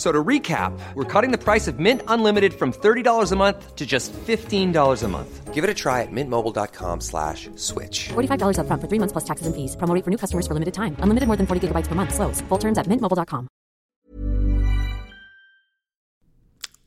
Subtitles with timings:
[0.00, 3.84] So to recap, we're cutting the price of Mint Unlimited from $30 a month to
[3.84, 5.52] just $15 a month.
[5.52, 8.08] Give it a try at mintmobile.com slash switch.
[8.08, 9.76] $45 upfront for three months plus taxes and fees.
[9.76, 10.96] Promo rate for new customers for limited time.
[11.00, 12.14] Unlimited more than 40 gigabytes per month.
[12.14, 12.40] Slows.
[12.48, 13.48] Full terms at mintmobile.com.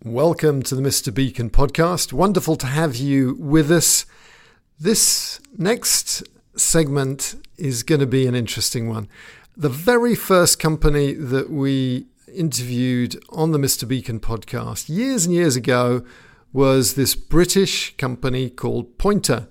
[0.03, 1.13] Welcome to the Mr.
[1.13, 2.13] Beacon podcast.
[2.13, 4.07] Wonderful to have you with us.
[4.79, 6.23] This next
[6.55, 9.07] segment is going to be an interesting one.
[9.55, 13.87] The very first company that we interviewed on the Mr.
[13.87, 16.03] Beacon podcast years and years ago
[16.51, 19.47] was this British company called Pointr.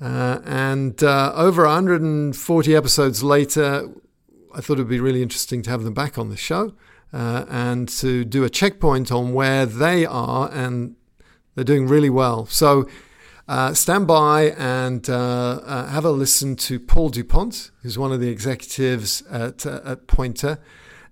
[0.00, 3.88] Uh, and uh, over 140 episodes later,
[4.54, 6.74] I thought it would be really interesting to have them back on the show
[7.12, 10.96] uh, and to do a checkpoint on where they are, and
[11.54, 12.46] they're doing really well.
[12.46, 12.88] So
[13.46, 18.20] uh, stand by and uh, uh, have a listen to Paul DuPont, who's one of
[18.20, 20.58] the executives at, at Pointr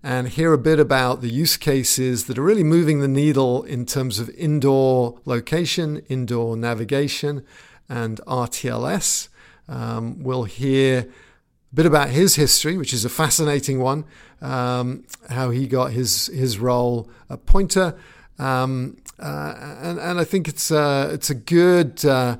[0.02, 3.84] and hear a bit about the use cases that are really moving the needle in
[3.84, 7.44] terms of indoor location, indoor navigation,
[7.88, 9.28] and RTLS.
[9.68, 14.04] Um, we'll hear a bit about his history, which is a fascinating one,
[14.40, 17.98] um, how he got his, his role at Pointr.
[18.38, 22.36] Um, uh, and, and I think it's a, it's a good uh,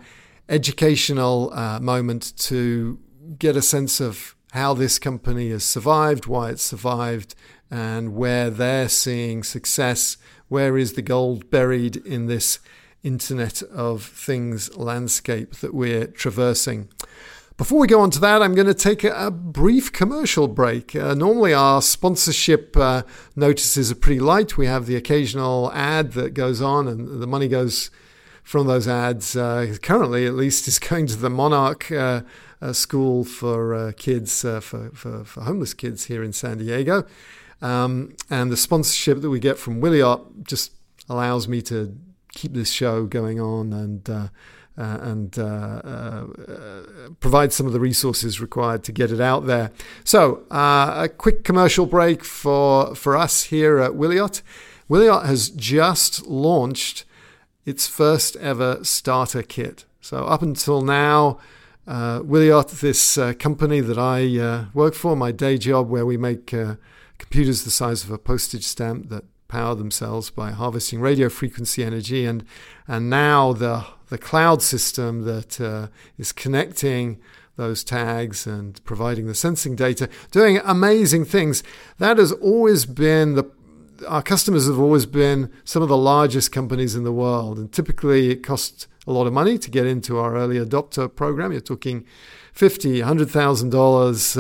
[0.49, 3.01] educational uh, moment to
[3.39, 7.35] get a sense of how this company has survived, why it's survived,
[7.71, 10.17] and where they're seeing success.
[10.49, 12.59] Where is the gold buried in this
[13.03, 16.89] Internet of Things landscape that we're traversing?
[17.57, 20.95] Before we go on to that, I'm going to take a, brief commercial break.
[20.95, 23.03] Uh, normally, our sponsorship uh,
[23.35, 24.57] notices are pretty light.
[24.57, 27.91] We have the occasional ad that goes on, and the money goes
[28.45, 29.35] from those ads.
[29.35, 32.23] Uh, currently, at least, is going to the Monarch uh,
[32.61, 37.05] a school for uh, kids, uh, for, for, for, homeless kids here in San Diego.
[37.61, 40.73] Um, and the sponsorship that we get from Wiliot just
[41.09, 41.97] allows me to
[42.33, 44.29] keep this show going on and uh,
[44.77, 46.27] uh, and uh, uh,
[47.19, 49.73] provide some of the resources required to get it out there.
[50.05, 54.41] So, a quick commercial break for for us here at Wiliot.
[54.89, 57.05] Wiliot has just launched
[57.67, 59.85] its first ever starter kit.
[60.01, 61.39] So, up until now,
[61.89, 66.17] uh, Wiliot, this uh, company that I uh, work for, my day job, where we
[66.17, 66.77] make uh,
[67.19, 72.25] computers the size of a postage stamp that power themselves by harvesting radio frequency energy,
[72.27, 72.45] and
[72.87, 77.19] and now the the cloud system that uh, is connecting
[77.57, 81.63] those tags and providing the sensing data, doing amazing things.
[81.99, 83.51] That has always been the
[84.07, 88.31] our customers have always been some of the largest companies in the world, and typically
[88.31, 91.51] it costs a lot of money to get into our early adopter program.
[91.53, 92.05] You're talking
[92.53, 94.37] fifty, hundred thousand uh, dollars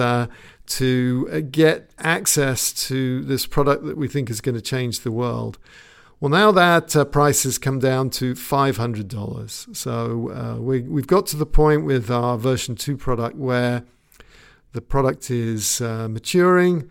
[0.68, 5.12] to uh, get access to this product that we think is going to change the
[5.12, 5.58] world.
[6.20, 9.76] Well, now that uh, price has come down to $500.
[9.76, 13.84] So uh, we, we've got to the point with our version 2 product where
[14.72, 16.90] the product is uh, maturing.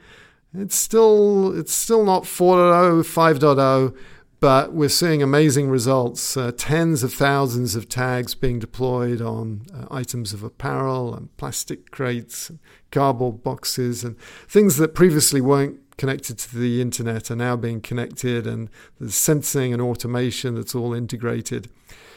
[0.53, 3.97] It's still, it's still not 4.0, 5.0,
[4.39, 6.37] but we're seeing amazing results.
[6.37, 11.91] Uh, tens of thousands of tags being deployed on uh, items of apparel and plastic
[11.91, 12.59] crates, and
[12.91, 18.45] cardboard boxes, and things that previously weren't connected to the internet are now being connected,
[18.45, 18.69] and
[18.99, 21.69] there's sensing and automation that's all integrated.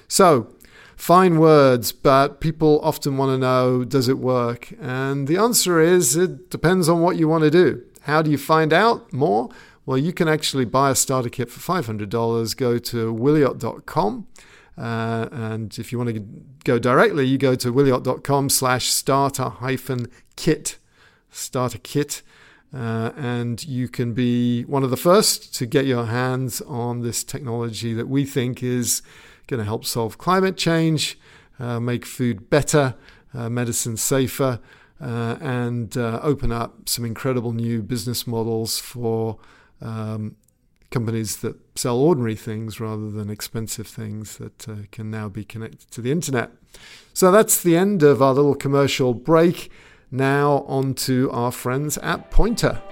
[0.06, 0.54] So,
[0.96, 4.72] fine words, but people often want to know does it work?
[4.78, 7.82] And the answer is it depends on what you want to do.
[8.02, 9.48] How do you find out more?
[9.90, 12.56] Well, you can actually buy a starter kit for $500.
[12.56, 14.28] Go to wiliot.com.
[14.78, 16.24] Uh, and if you want to
[16.62, 20.06] go directly, you go to wiliot.com slash starter hyphen
[20.36, 20.78] kit,
[21.32, 22.22] starter kit.
[22.72, 27.24] Uh, and you can be one of the first to get your hands on this
[27.24, 29.02] technology that we think is
[29.48, 31.18] going to help solve climate change,
[31.58, 32.94] uh, make food better,
[33.34, 34.60] uh, medicine safer,
[35.00, 39.36] uh, and uh, open up some incredible new business models for
[39.80, 40.36] um,
[40.90, 45.90] companies that sell ordinary things rather than expensive things that uh, can now be connected
[45.90, 46.50] to the internet.
[47.14, 49.70] So that's the end of our little commercial break.
[50.10, 52.82] Now, on to our friends at Pointr.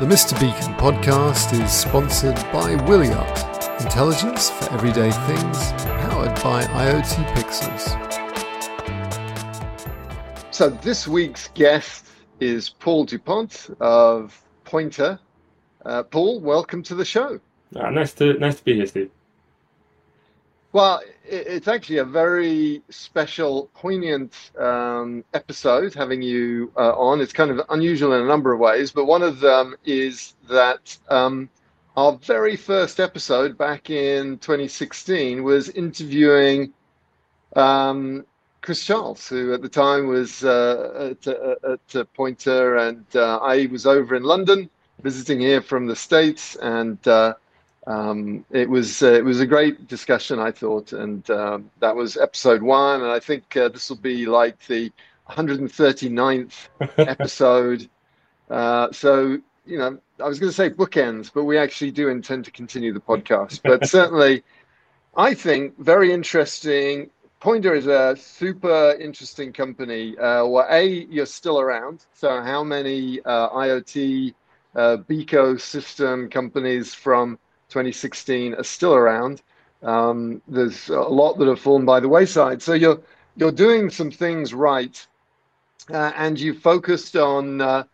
[0.00, 0.32] The Mr.
[0.40, 7.98] Beacon podcast is sponsored by Wiliot, intelligence for everyday things, powered by IoT Pixels.
[10.50, 12.09] So, this week's guest
[12.40, 15.18] is Paul Dupont of Pointr.
[15.84, 17.38] Uh, Paul, welcome to the show.
[17.76, 19.10] Uh, nice to nice to be here, Steve.
[20.72, 27.20] Well, it's actually a very special, poignant um, episode having you uh, on.
[27.20, 30.96] It's kind of unusual in a number of ways, but one of them is that
[31.08, 31.50] um,
[31.96, 36.72] our very first episode back in 2016 was interviewing
[37.56, 38.24] um,
[38.62, 43.66] Chris Charles, who at the time was uh, at, uh, at, Pointr, and uh, I
[43.66, 44.68] was over in London
[45.02, 47.34] visiting here from the States, and uh,
[47.86, 52.62] um, it was uh, it was a great discussion, I thought, and that was episode
[52.62, 53.02] one.
[53.02, 54.92] And I think uh, this will be like the
[55.30, 56.68] 139th
[56.98, 57.88] episode.
[58.50, 62.44] Uh, so you know, I was going to say bookends, but we actually do intend
[62.46, 63.60] to continue the podcast.
[63.62, 64.42] But certainly,
[65.16, 67.10] I think very interesting.
[67.40, 70.16] Pointr is a super interesting company.
[70.18, 72.04] Uh, well, a you're still around.
[72.12, 74.34] So how many uh, IoT
[74.76, 77.38] uh, Beco system companies from
[77.70, 79.42] 2016 are still around.
[79.82, 82.60] Um, there's a lot that have fallen by the wayside.
[82.60, 83.00] So you're
[83.36, 85.06] you're doing some things right,
[85.88, 87.84] uh, and you focused on uh,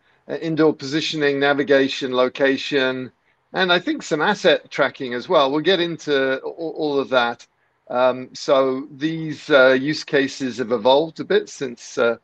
[0.41, 3.11] indoor positioning, navigation, location,
[3.53, 5.49] and I think some asset tracking as well.
[5.49, 7.47] We'll get into all, all of that.
[7.89, 12.17] Um, so these uh, use cases have evolved a bit since uh,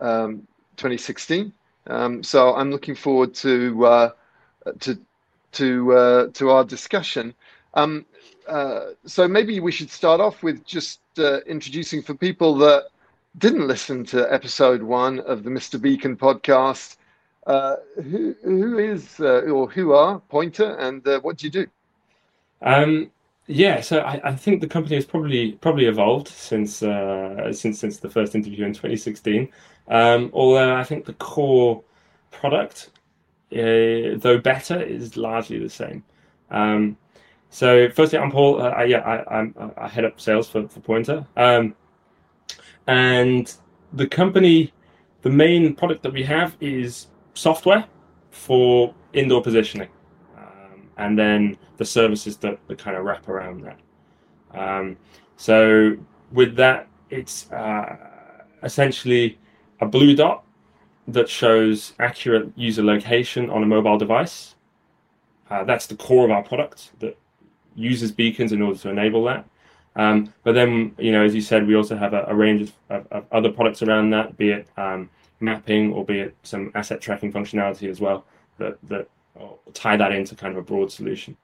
[0.00, 0.46] um,
[0.76, 1.52] 2016.
[1.86, 4.10] Um, so I'm looking forward to uh,
[4.80, 4.98] to
[5.52, 7.34] to uh, to our discussion.
[7.74, 8.06] Um,
[8.48, 12.84] uh, so maybe we should start off with just uh, introducing for people that
[13.38, 15.80] didn't listen to episode one of the Mr.
[15.80, 16.96] Beacon podcast.
[17.46, 21.66] Who who is or who are Pointr and what do you do?
[22.62, 23.10] Um,
[23.50, 28.10] yeah, so I, I, think the company has probably probably evolved since since since the
[28.10, 29.48] first interview in 2016.
[29.88, 31.82] Um, although I think the core
[32.30, 32.90] product
[33.52, 36.04] uh, though better, is largely the same.
[36.50, 36.96] Um,
[37.48, 38.62] so, firstly, I'm Paul.
[38.62, 41.26] Uh, I, yeah, I, I'm, I head up sales for, for Pointr.
[41.36, 41.74] Um,
[42.86, 43.52] and
[43.92, 44.72] the company,
[45.22, 47.84] the main product that we have is software
[48.30, 49.88] for indoor positioning.
[51.00, 53.78] And then the services that, that kind of wrap around that.
[54.52, 54.96] Um,
[55.36, 55.96] so,
[56.32, 57.96] with that, it's uh,
[58.62, 59.38] essentially
[59.80, 60.44] a blue dot
[61.08, 64.54] that shows accurate user location on a mobile device.
[65.48, 67.18] Uh, that's the core of our product that
[67.74, 69.44] uses beacons in order to enable that.
[69.96, 72.72] Um, but then, you know, as you said, we also have a, a range of,
[72.90, 75.10] of, of, other products around that, be it um,
[75.40, 78.24] mapping or be it some asset tracking functionality as well
[78.58, 79.08] that that
[79.74, 81.36] tie that into kind of a broad solution.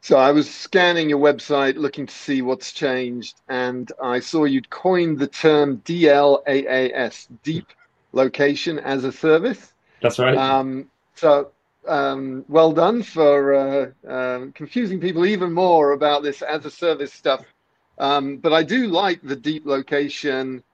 [0.00, 4.68] So I was scanning your website looking to see what's changed, and I saw you'd
[4.68, 7.66] coined the term DLAAS, deep
[8.12, 9.72] location as a service.
[10.00, 10.36] That's right.
[10.36, 11.52] Um, so
[11.86, 17.12] um, well done for uh, um, confusing people even more about this as a service
[17.12, 17.44] stuff.
[17.98, 20.64] Um, but I do like the deep location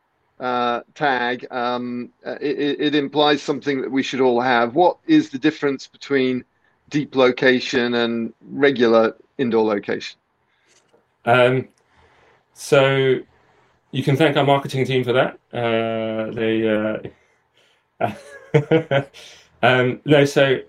[0.40, 1.46] uh, tag.
[1.50, 4.74] Um, it, it, implies something that we should all have.
[4.74, 6.44] What is the difference between
[6.90, 10.18] deep location and regular indoor location?
[11.24, 11.68] Um,
[12.54, 13.18] so
[13.90, 15.38] you can thank our marketing team for that.
[15.52, 16.98] Uh, they uh,
[19.62, 20.60] um, no, so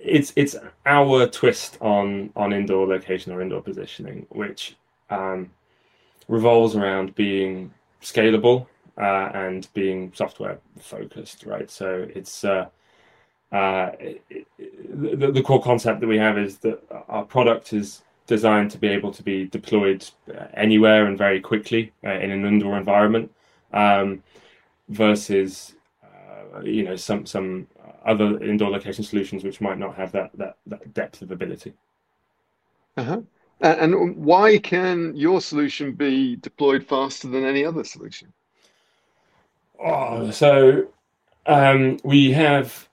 [0.00, 4.76] it's it's our twist on on indoor location or indoor positioning, which
[5.10, 5.50] um,
[6.28, 11.70] revolves around being scalable uh, and being software focused, right?
[11.70, 12.66] So it's uh,
[13.52, 14.46] uh, it, it,
[15.20, 18.88] the, the core concept that we have is that our product is designed to be
[18.88, 20.04] able to be deployed
[20.54, 23.32] anywhere and very quickly uh, in an indoor environment
[23.72, 24.22] um,
[24.88, 25.74] versus
[26.62, 27.66] you know some some
[28.04, 31.72] other indoor location solutions which might not have that that, that depth of ability.
[32.96, 33.20] Uh-huh.
[33.60, 38.32] And why can your solution be deployed faster than any other solution?
[39.80, 40.88] Oh, so
[41.46, 42.88] um, we have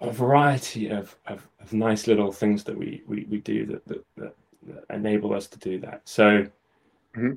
[0.00, 4.04] a variety of, of, of, nice little things that we, we, we do that, that,
[4.16, 4.34] that,
[4.90, 6.02] enable us to do that.
[6.04, 6.46] So,
[7.16, 7.32] mm-hmm.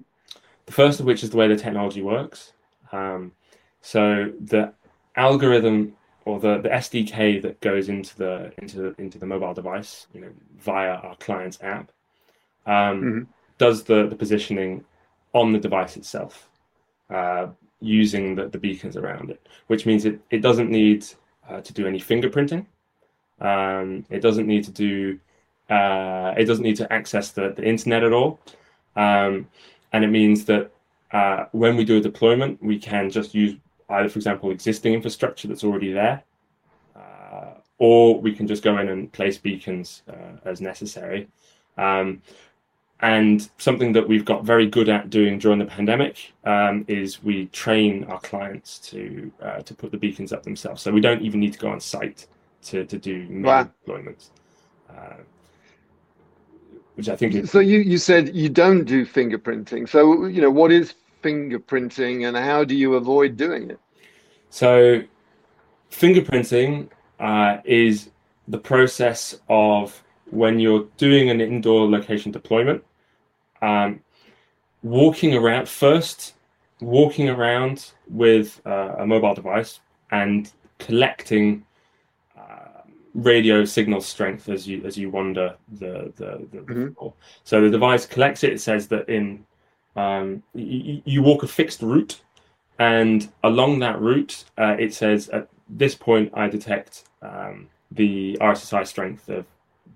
[0.66, 2.52] the first of which is the way the technology works.
[2.92, 3.32] Um,
[3.82, 4.74] so the
[5.16, 5.96] algorithm
[6.26, 10.30] or the, the SDK that goes into the into into the mobile device, you know,
[10.58, 11.92] via our client's app,
[12.66, 13.22] um, mm-hmm.
[13.58, 14.84] does the, the positioning
[15.34, 16.50] on the device itself
[17.10, 17.48] uh,
[17.82, 21.06] using the, the beacons around it, which means it, it doesn't need
[21.50, 22.66] uh, to do any fingerprinting.
[23.40, 25.20] Um, it doesn't need to do
[25.70, 28.40] uh, it doesn't need to access the, the internet at all.
[28.96, 29.48] Um,
[29.94, 30.72] and it means that
[31.12, 33.56] uh, when we do a deployment, we can just use
[33.90, 36.24] either, for example, existing infrastructure that's already there,
[36.96, 41.28] uh, or we can just go in and place beacons uh, as necessary.
[41.78, 42.22] Um,
[43.02, 47.46] and something that we've got very good at doing during the pandemic um, is we
[47.48, 50.82] train our clients to uh, to put the beacons up themselves.
[50.82, 52.28] So we don't even need to go on site
[52.64, 53.70] to, to do wow.
[53.88, 54.30] deployments.
[54.90, 55.16] Uh,
[56.96, 57.36] which I think.
[57.36, 57.52] Is...
[57.52, 59.88] So you you said you don't do fingerprinting.
[59.88, 63.80] So you know what is fingerprinting, and how do you avoid doing it?
[64.50, 65.04] So,
[65.92, 66.90] fingerprinting
[67.20, 68.10] uh, is
[68.48, 72.84] the process of when you're doing an indoor location deployment,
[73.62, 74.00] um,
[74.84, 76.34] walking around first,
[76.82, 79.80] walking around with uh, a mobile device
[80.12, 81.66] and collecting
[83.14, 87.08] radio signal strength as you as you wander the the, the mm-hmm.
[87.44, 88.54] So the device collects it.
[88.54, 89.46] It says that in
[89.96, 92.22] um, you, you walk a fixed route,
[92.78, 98.88] and along that route, uh, it says at this point I detect um, the RSSI
[98.88, 99.46] strength of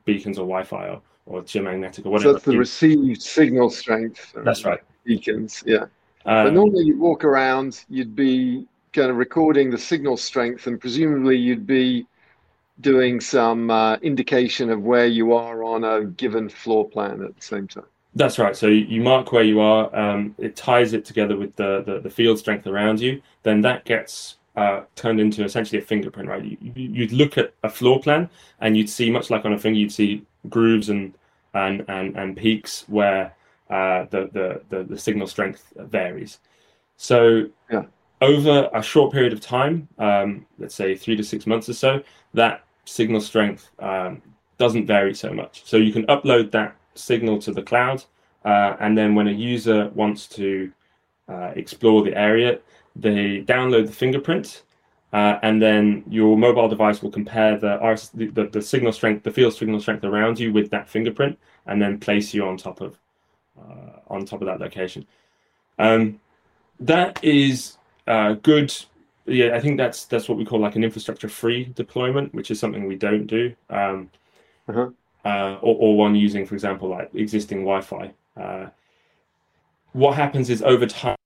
[0.05, 2.29] beacons or Wi-Fi or, or geomagnetic or whatever.
[2.29, 4.33] So that's the received signal strength.
[4.35, 4.79] That's right.
[5.05, 5.85] Beacons, yeah.
[6.25, 10.79] Um, but normally you walk around, you'd be kind of recording the signal strength, and
[10.79, 12.05] presumably you'd be
[12.81, 17.41] doing some uh, indication of where you are on a given floor plan at the
[17.41, 17.85] same time.
[18.15, 18.55] That's right.
[18.55, 19.93] So you mark where you are.
[19.95, 23.21] Um, it ties it together with the, the, the field strength around you.
[23.41, 26.43] Then that gets uh, turned into essentially a fingerprint, right?
[26.43, 28.29] You, you'd look at a floor plan
[28.59, 31.13] and you'd see, much like on a finger, you'd see grooves and
[31.53, 33.35] and and, and peaks where
[33.69, 36.39] uh, the, the, the the signal strength varies.
[36.97, 37.83] So yeah.
[38.21, 42.03] over a short period of time, um, let's say three to six months or so,
[42.33, 44.21] that signal strength um,
[44.57, 45.63] doesn't vary so much.
[45.65, 48.03] So you can upload that signal to the cloud,
[48.45, 50.71] uh, and then when a user wants to
[51.27, 52.59] uh, explore the area,
[52.95, 54.63] they download the fingerprint,
[55.11, 59.23] uh, and then your mobile device will compare the, RS, the, the, the signal strength,
[59.23, 62.81] the field signal strength around you with that fingerprint, and then place you on top
[62.81, 62.97] of
[63.59, 65.05] uh, on top of that location.
[65.79, 66.19] Um,
[66.79, 68.73] that is uh, good
[69.25, 72.59] yeah, I think that's that's what we call like an infrastructure free deployment, which is
[72.59, 73.55] something we don't do.
[73.69, 74.09] Um,
[74.67, 74.89] uh-huh.
[75.25, 78.13] uh, or, or, one using, for example, like existing Wi-Fi.
[78.37, 78.67] Uh,
[79.91, 81.17] what happens is over time,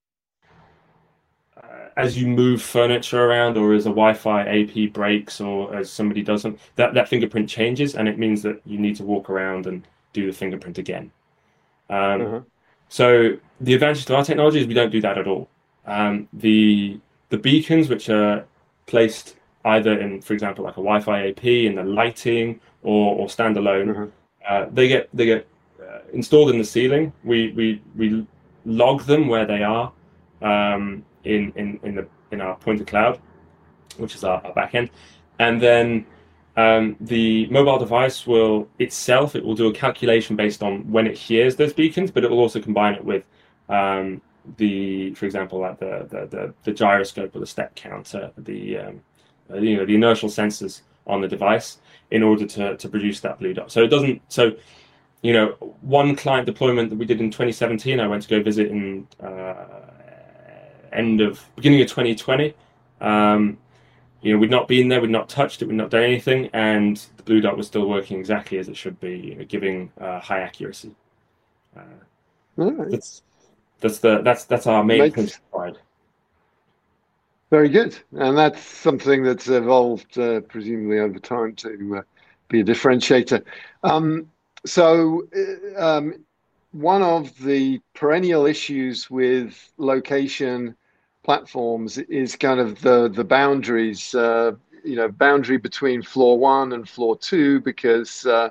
[1.98, 6.58] as you move furniture around, or as a Wi-Fi AP breaks, or as somebody doesn't,
[6.76, 10.24] that that fingerprint changes, and it means that you need to walk around and do
[10.26, 11.10] the fingerprint again.
[11.90, 12.40] Um, uh-huh.
[12.88, 15.48] So the advantage to our technology is we don't do that at all.
[15.86, 17.00] Um, the
[17.30, 18.46] the beacons, which are
[18.86, 23.88] placed either in, for example, like a Wi-Fi AP in the lighting or, or standalone,
[23.88, 24.04] mm-hmm.
[24.48, 25.48] uh, they get they get
[25.82, 27.12] uh, installed in the ceiling.
[27.24, 28.26] We we we
[28.64, 29.92] log them where they are
[30.42, 33.20] um, in in in the in our pointer cloud,
[33.96, 34.90] which is our, our backend,
[35.38, 36.06] and then
[36.56, 41.16] um, the mobile device will itself it will do a calculation based on when it
[41.16, 43.24] hears those beacons, but it will also combine it with
[43.68, 44.20] um,
[44.56, 49.00] the, for example, like the, the, the, the gyroscope or the step counter, the um,
[49.50, 51.78] uh, you know the inertial sensors on the device
[52.10, 53.70] in order to, to produce that blue dot.
[53.70, 54.20] So it doesn't.
[54.28, 54.56] So
[55.22, 55.48] you know,
[55.80, 59.64] one client deployment that we did in 2017, I went to go visit in uh,
[60.92, 62.54] end of beginning of 2020.
[63.00, 63.58] Um,
[64.20, 66.96] you know, we'd not been there, we'd not touched it, we'd not done anything, and
[67.16, 70.18] the blue dot was still working exactly as it should be, you know, giving uh,
[70.18, 70.94] high accuracy.
[71.76, 71.82] Uh,
[72.56, 72.90] right.
[72.90, 73.22] That's
[73.80, 75.76] that's the that's that's our main principle.
[77.50, 82.02] Very good, and that's something that's evolved uh, presumably over time to uh,
[82.48, 83.42] be a differentiator.
[83.84, 84.30] Um,
[84.66, 85.26] so,
[85.76, 86.24] uh, um,
[86.72, 90.76] one of the perennial issues with location
[91.24, 94.14] platforms is kind of the the boundaries.
[94.14, 94.52] Uh,
[94.84, 98.48] you know, boundary between floor one and floor two, because uh,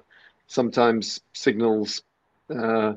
[0.47, 2.03] sometimes signals
[2.55, 2.93] uh,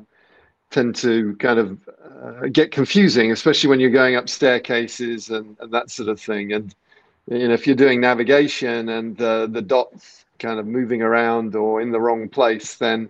[0.69, 1.79] tend to kind of
[2.23, 6.53] uh, get confusing, especially when you're going up staircases and, and, that sort of thing.
[6.53, 6.75] And
[7.27, 11.81] you know, if you're doing navigation and the the dots kind of moving around or
[11.81, 13.09] in the wrong place, then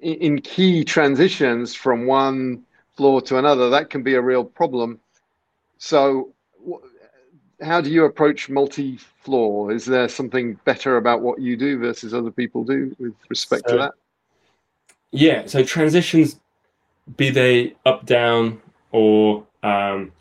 [0.00, 2.64] in, in key transitions from one
[2.96, 5.00] floor to another, that can be a real problem.
[5.78, 6.32] So,
[7.60, 9.72] how do you approach multi-floor?
[9.72, 13.76] Is there something better about what you do versus other people do with respect so,
[13.76, 13.92] to that?
[15.10, 16.40] Yeah, so transitions,
[17.16, 20.12] be they up, down, or um,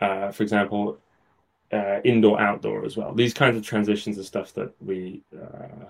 [0.00, 0.98] uh, for example,
[1.72, 3.14] uh, indoor, outdoor as well.
[3.14, 5.86] These kinds of transitions are stuff that we, uh,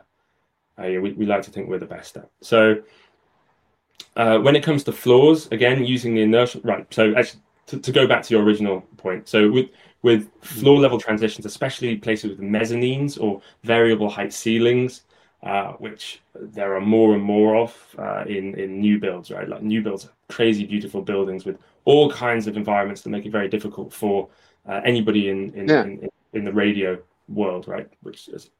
[0.80, 2.30] uh we, we like to think we're the best at.
[2.40, 2.82] So
[4.16, 6.86] uh, when it comes to floors, again, using the inertial, right.
[6.92, 9.28] So actually, to, to go back to your original point.
[9.28, 9.68] So with,
[10.02, 15.02] with floor level transitions, especially places with mezzanines or variable height ceilings,
[15.42, 19.48] uh, which there are more and more of uh, in in new builds, right?
[19.48, 23.48] Like new builds, crazy beautiful buildings with all kinds of environments that make it very
[23.48, 24.28] difficult for
[24.68, 25.84] uh, anybody in in, yeah.
[25.84, 27.88] in in the radio world, right?
[28.02, 28.50] Which is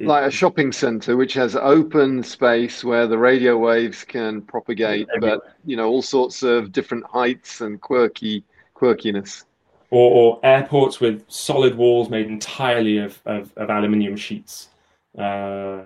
[0.00, 5.40] like a shopping center which has open space where the radio waves can propagate but
[5.66, 8.42] you know all sorts of different heights and quirky
[8.76, 9.44] quirkiness.
[9.90, 14.68] Or, or airports with solid walls made entirely of, of, of aluminium sheets.
[15.16, 15.82] Uh,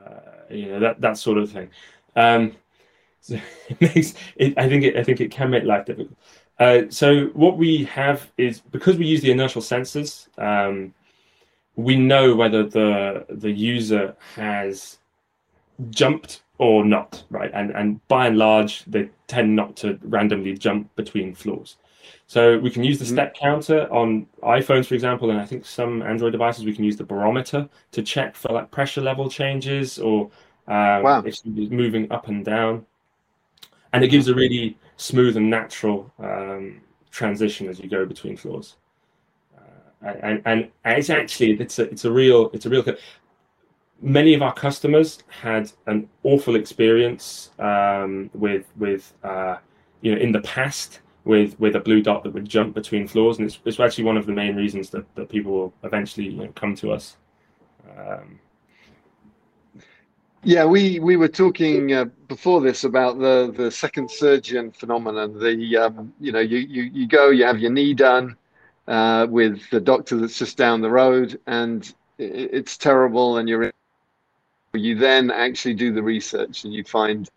[0.51, 1.71] you know that that sort of thing.
[2.17, 2.57] Um,
[3.21, 6.17] so it makes it, i think it i think it can make life difficult.
[6.59, 10.93] Uh, so what we have is because we use the inertial sensors um,
[11.77, 14.99] we know whether the the user has
[15.91, 17.51] jumped or not, right?
[17.55, 21.77] And and by and large, they tend not to randomly jump between floors.
[22.27, 23.15] So we can use the mm-hmm.
[23.15, 26.97] step counter on iPhones, for example, and I think some Android devices we can use
[26.97, 30.31] the barometer to check for like pressure level changes or
[30.69, 31.19] um, wow.
[31.21, 32.87] if it's moving up and down.
[33.93, 38.77] And it gives a really smooth and natural um, transition as you go between floors
[40.03, 42.85] and, and it's actually it's a it's a real it's a real
[44.01, 49.57] many of our customers had an awful experience um, with with uh,
[50.01, 53.39] you know in the past with with a blue dot that would jump between floors
[53.39, 56.37] and it's, it's actually one of the main reasons that, that people will eventually you
[56.37, 57.17] know, come to us.
[57.99, 58.41] Um,
[60.43, 65.77] yeah we we were talking uh, before this about the the second surgeon phenomenon the
[65.77, 68.35] um, you know you, you you go you have your knee done
[68.91, 73.39] uh, with the doctor that's just down the road, and it's terrible.
[73.39, 73.73] And you're
[74.75, 77.29] you then actually do the research and you find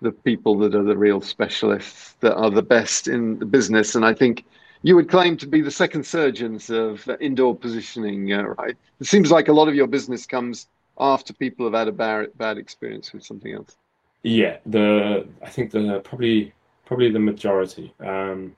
[0.00, 3.94] the people that are the real specialists that are the best in the business.
[3.96, 4.44] And I think
[4.82, 8.76] you would claim to be the second surgeons of indoor positioning, uh, right?
[9.00, 10.68] It seems like a lot of your business comes
[11.00, 13.76] after people have had a bad, bad experience with something else.
[14.22, 16.52] Yeah, the I think the probably
[16.86, 17.92] probably the majority.
[18.00, 18.56] Um,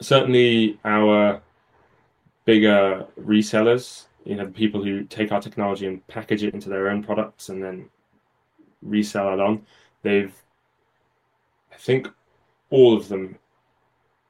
[0.00, 1.40] certainly our
[2.44, 7.02] bigger resellers, you know, people who take our technology and package it into their own
[7.02, 7.88] products and then
[8.82, 9.64] resell it on,
[10.02, 10.34] they've,
[11.72, 12.08] I think,
[12.70, 13.38] all of them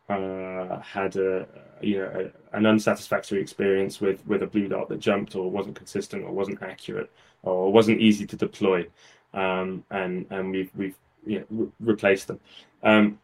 [0.09, 1.47] uh, had a
[1.81, 5.75] you know a, an unsatisfactory experience with with a blue dot that jumped or wasn't
[5.75, 7.11] consistent or wasn't accurate
[7.43, 8.87] or wasn't easy to deploy,
[9.35, 12.41] um, and and we've we've you know, re- replaced them,
[12.83, 13.19] um,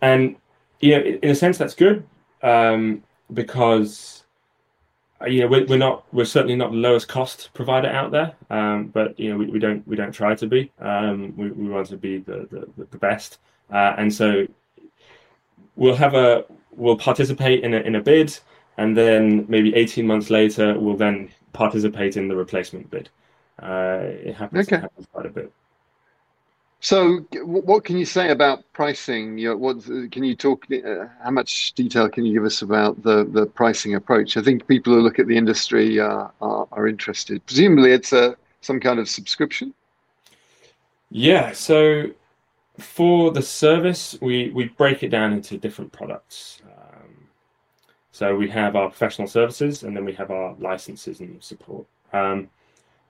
[0.00, 0.36] and
[0.82, 2.06] know, in a sense, that's good
[2.42, 4.24] um, because
[5.20, 8.34] uh, you know we're, we're, not we're certainly not the lowest cost provider out there,
[8.50, 10.70] um, but you know we, we, don't we don't try to be.
[10.78, 13.38] Um, we, we want to be the the, the best,
[13.72, 14.46] uh, and so
[15.76, 18.38] we'll have a we'll participate in a in a bid,
[18.76, 23.08] and then maybe eighteen months later we'll then participate in the replacement bid.
[23.60, 24.76] Uh, it happens, okay.
[24.76, 25.52] it happens quite a bit.
[26.80, 29.36] So, what can you say about pricing?
[29.36, 30.64] You know, what can you talk?
[30.70, 34.36] Uh, how much detail can you give us about the the pricing approach?
[34.36, 37.44] I think people who look at the industry uh, are are interested.
[37.46, 39.74] Presumably, it's a some kind of subscription.
[41.10, 41.52] Yeah.
[41.52, 42.10] So,
[42.78, 46.62] for the service, we we break it down into different products.
[46.64, 47.28] Um,
[48.12, 51.86] so we have our professional services, and then we have our licenses and support.
[52.12, 52.48] Um,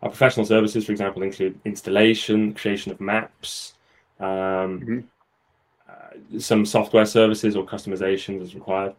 [0.03, 3.75] our professional services, for example, include installation, creation of maps,
[4.21, 5.01] um, mm-hmm.
[5.89, 8.95] uh, some software services or customizations as required.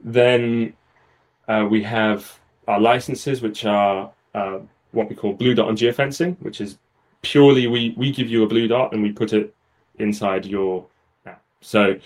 [0.00, 0.72] Then
[1.48, 2.38] uh, we have
[2.68, 4.60] our licenses, which are uh,
[4.92, 6.78] what we call blue dot and geofencing, which is
[7.22, 9.54] purely we we give you a blue dot and we put it
[9.98, 10.86] inside your
[11.26, 11.42] app.
[11.60, 11.98] So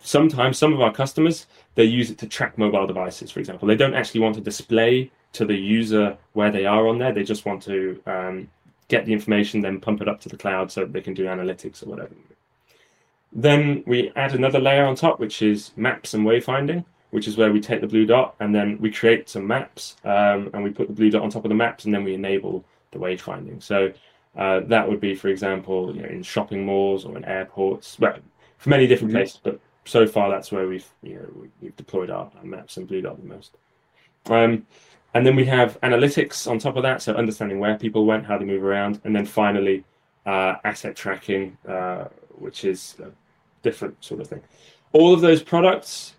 [0.00, 3.66] sometimes some of our customers they use it to track mobile devices, for example.
[3.66, 7.12] They don't actually want to display to the user where they are on there.
[7.12, 8.48] They just want to um,
[8.88, 11.82] get the information, then pump it up to the cloud so they can do analytics
[11.84, 12.14] or whatever.
[13.32, 17.52] Then we add another layer on top, which is maps and wayfinding, which is where
[17.52, 20.86] we take the blue dot and then we create some maps um, and we put
[20.86, 23.60] the blue dot on top of the maps and then we enable the wayfinding.
[23.62, 23.92] So
[24.36, 27.98] uh, that would be, for example, you know, in shopping malls or in airports.
[27.98, 28.18] Well,
[28.58, 29.16] for many different Mhm.
[29.16, 32.76] places, but so far that's where we've you know we- we've deployed our, our maps
[32.76, 33.56] and Blue Dot the most.
[34.26, 34.66] Um,
[35.14, 38.36] and then we have analytics on top of that, so understanding where people went, how
[38.36, 39.84] they move around, and then finally
[40.26, 43.10] uh, asset tracking, uh, which is a
[43.62, 44.42] different sort of thing.
[44.92, 46.14] All of those products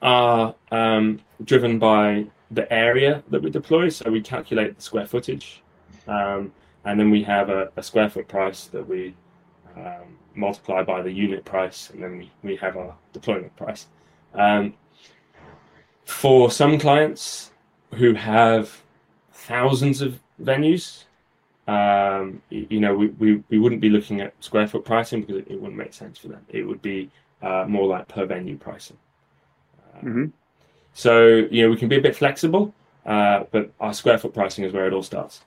[0.00, 3.90] are um, driven by the area that we deploy.
[3.90, 5.62] So we calculate the square footage,
[6.06, 6.52] um,
[6.86, 9.14] and then we have a, a square foot price that we
[9.76, 13.86] um, multiply by the unit price, and then we, we have our deployment price.
[14.32, 14.74] Um,
[16.06, 17.50] for some clients
[17.94, 18.82] who have
[19.32, 21.04] thousands of venues,
[21.66, 25.48] um, you know, we, we, we wouldn't be looking at square foot pricing because it,
[25.50, 26.44] it wouldn't make sense for them.
[26.48, 27.10] It would be
[27.42, 28.96] uh, more like per venue pricing.
[30.02, 30.32] Mhm.
[30.94, 32.74] So, you know, we can be a bit flexible,
[33.06, 35.42] uh, but our square foot pricing is where it all starts.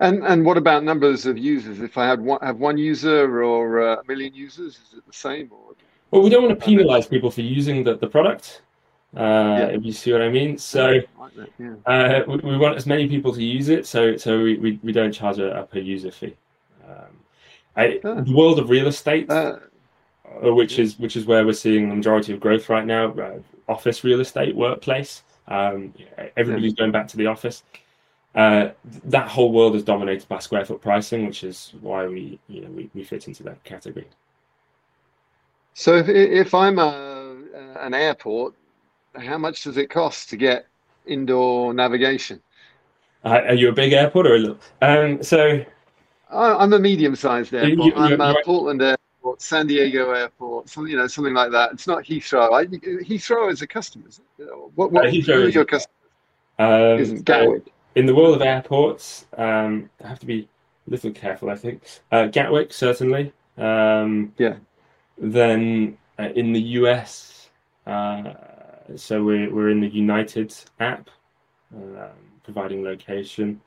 [0.00, 1.80] And and what about numbers of users?
[1.80, 5.12] If I had one, have one user or uh, a million users, is it the
[5.12, 5.50] same?
[5.52, 5.74] Or
[6.10, 8.62] Well, we don't want to penalize people for using the, the product,
[9.16, 10.58] uh, if you see what I mean.
[10.58, 11.74] So, like that, yeah.
[11.86, 14.92] uh, we, we want as many people to use it, so so we, we, we
[14.92, 16.36] don't charge a, a per user fee.
[16.88, 17.20] Um,
[17.76, 18.00] I.
[18.02, 19.58] The world of real estate, Uh,
[20.44, 23.12] uh, which is which is where we're seeing the majority of growth right now.
[23.12, 25.22] Uh, office real estate, workplace.
[25.48, 25.92] Um,
[26.36, 27.62] everybody's going back to the office.
[28.34, 28.70] Uh,
[29.04, 32.70] that whole world is dominated by square foot pricing, which is why we you know
[32.70, 34.08] we, we fit into that category.
[35.74, 37.36] so if if I'm a,
[37.80, 38.54] an airport,
[39.16, 40.66] how much does it cost to get
[41.06, 42.40] indoor navigation?
[43.24, 44.58] Uh, are you a big airport or a little?
[44.82, 45.64] Um, so
[46.30, 47.86] I, I'm a medium-sized airport.
[47.86, 51.72] you- I'm you're- uh, Portland Airport, San Diego Airport, something you know, something like that.
[51.72, 52.52] It's not Heathrow.
[52.52, 54.08] I, Heathrow is a customer.
[54.08, 54.20] Is?
[54.74, 55.90] What, what Uh, Heathrow is- your customers?
[56.58, 57.72] um, Isn't Gatwick?
[57.94, 60.48] in the world of airports, um, I have to be
[60.86, 61.48] a little careful.
[61.50, 63.32] I think uh, Gatwick certainly.
[63.56, 64.56] Um, Yeah.
[65.16, 67.48] Then uh, in the US,
[67.86, 68.34] uh,
[68.96, 71.10] so we're we're in the United app,
[71.74, 72.10] um,
[72.42, 73.60] providing location.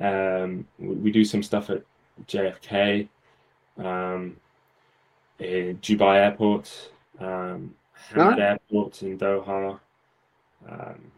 [0.00, 1.82] Um, we, we do some stuff at
[2.26, 3.08] JFK,
[3.78, 4.36] um,
[5.38, 7.74] in Dubai Airport, um,
[8.12, 9.78] Hamad Airport in Doha.
[10.68, 11.12] Um,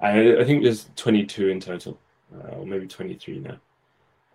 [0.00, 1.98] I, I think there's 22 in total,
[2.34, 3.56] uh, or maybe 23 now.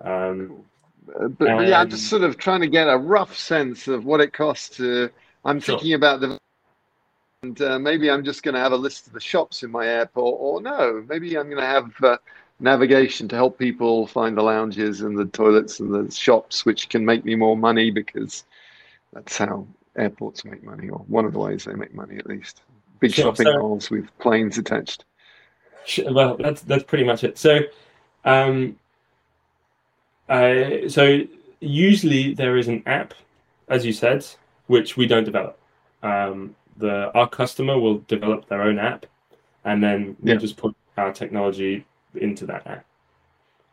[0.02, 0.64] Um,
[1.08, 4.06] Uh, but, but yeah, I'm just sort of trying to get a rough sense of
[4.06, 5.10] what it costs to.
[5.44, 5.78] I'm Sure.
[5.78, 6.40] thinking about the.
[7.46, 9.86] And uh, maybe I'm just going to have a list of the shops in my
[9.86, 12.18] airport, or no, maybe I'm going to have uh,
[12.60, 17.06] navigation to help people find the lounges and the toilets and the shops, which can
[17.06, 18.46] make me more money because
[19.14, 22.64] that's how airports make money, or one of the ways they make money at least.
[23.00, 25.06] Big Sure, shopping so- malls with planes attached.
[26.10, 27.38] Well, that's that's pretty much it.
[27.38, 27.60] So,
[28.24, 28.76] um,
[30.28, 31.22] uh, so
[31.60, 33.14] usually there is an app,
[33.70, 34.26] as you said,
[34.66, 35.60] which we don't develop.
[36.02, 39.06] Um, the our customer will develop their own app,
[39.64, 40.38] and then we Yeah.
[40.38, 41.86] just put our technology
[42.16, 42.86] into that app.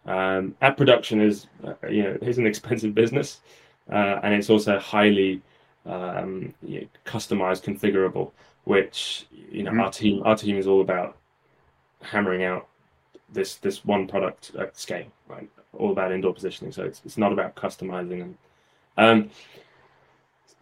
[0.04, 3.40] Um, app production is, uh, you know, is an expensive business,
[3.90, 5.42] uh, and it's also highly
[5.86, 8.32] um, you know, customized, configurable.
[8.64, 9.80] Which you know, Mhm.
[9.82, 11.16] our team our team is all about
[12.02, 12.68] hammering out
[13.32, 15.48] this this one product at scale, right?
[15.78, 16.72] All about indoor positioning.
[16.72, 18.38] So it's it's not about customizing and
[18.98, 19.30] um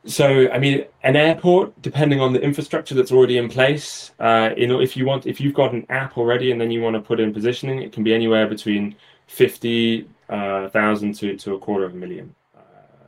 [0.04, 4.66] so I mean an airport, depending on the infrastructure that's already in place, uh you
[4.66, 7.00] know if you want if you've got an app already and then you want to
[7.00, 8.94] put in positioning, it can be anywhere between
[9.26, 12.34] fifty uh, thousand to, to a quarter of a million.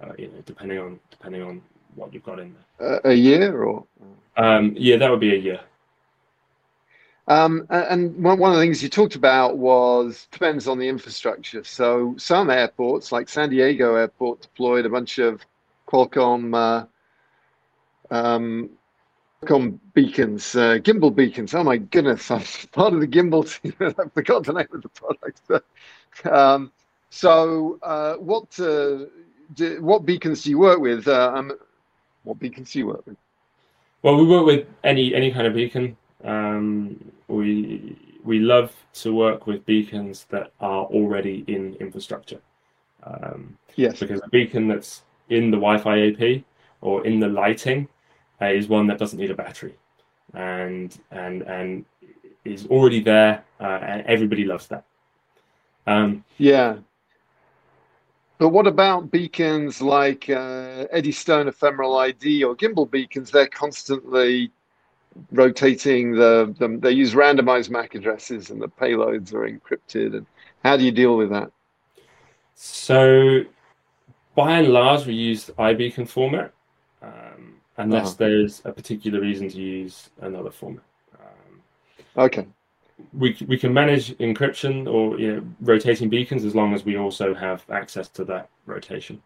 [0.02, 1.62] Uh, you know, depending on depending on
[1.94, 3.00] what you've got in there.
[3.04, 3.84] A year or?
[4.36, 5.60] Um yeah, that would be a year.
[7.28, 11.62] Um, and one, one of the things you talked about was depends on the infrastructure.
[11.62, 15.40] So some airports, like San Diego Airport, deployed a bunch of
[15.92, 18.70] Qualcomm uh, um,
[19.42, 21.54] Qualcomm beacons, uh, gimbal beacons.
[21.54, 23.74] Oh my goodness, I'm part of the gimbal team.
[23.80, 25.42] I forgot the name of the product.
[26.32, 26.72] um,
[27.10, 29.06] so uh, what uh,
[29.54, 31.06] do, what beacons do you work with?
[31.06, 31.52] Uh, um,
[32.24, 33.16] what beacons do you work with?
[34.02, 35.96] Well, we work with any any kind of beacon.
[36.24, 42.40] Um, we we love to work with beacons that are already in infrastructure.
[43.02, 43.98] Um, Yes.
[43.98, 45.02] because a beacon that's
[45.32, 46.42] in the Wi-Fi AP
[46.80, 47.88] or in the lighting
[48.40, 49.74] uh, is one that doesn't need a battery,
[50.34, 51.84] and and and
[52.44, 54.84] is already there, uh, and everybody loves that.
[55.86, 56.76] Um, Yeah.
[58.38, 63.30] But what about beacons like uh, Eddystone Ephemeral ID or gimbal beacons?
[63.30, 64.50] They're constantly
[65.30, 70.16] rotating the, the they use randomized MAC addresses and the payloads are encrypted.
[70.16, 70.26] And
[70.64, 71.52] how do you deal with that?
[72.54, 73.44] So,
[74.34, 76.52] by and large, we use iBeacon format.
[77.02, 78.16] um, unless Uh-huh.
[78.18, 80.84] there's a particular reason to use another format.
[81.18, 81.62] Um,
[82.16, 82.46] Okay.
[83.12, 87.34] we we can manage encryption or you know, rotating beacons as long as we also
[87.34, 89.20] have access to that rotation.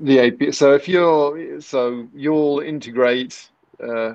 [0.00, 0.50] The API.
[0.50, 4.14] So if you're so you'll integrate uh,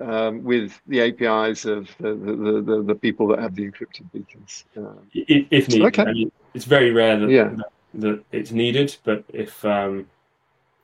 [0.00, 4.64] um, with the APIs of the, the, the, the people that have the encrypted beacons.
[4.76, 6.02] Um, If needed, Okay.
[6.02, 7.50] I mean, it's very rare that, Yeah.
[7.50, 10.06] that, that it's needed, but if um,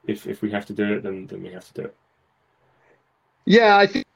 [0.06, 1.94] if if we have to do it, then then we have to do it.
[3.44, 4.06] Yeah, I think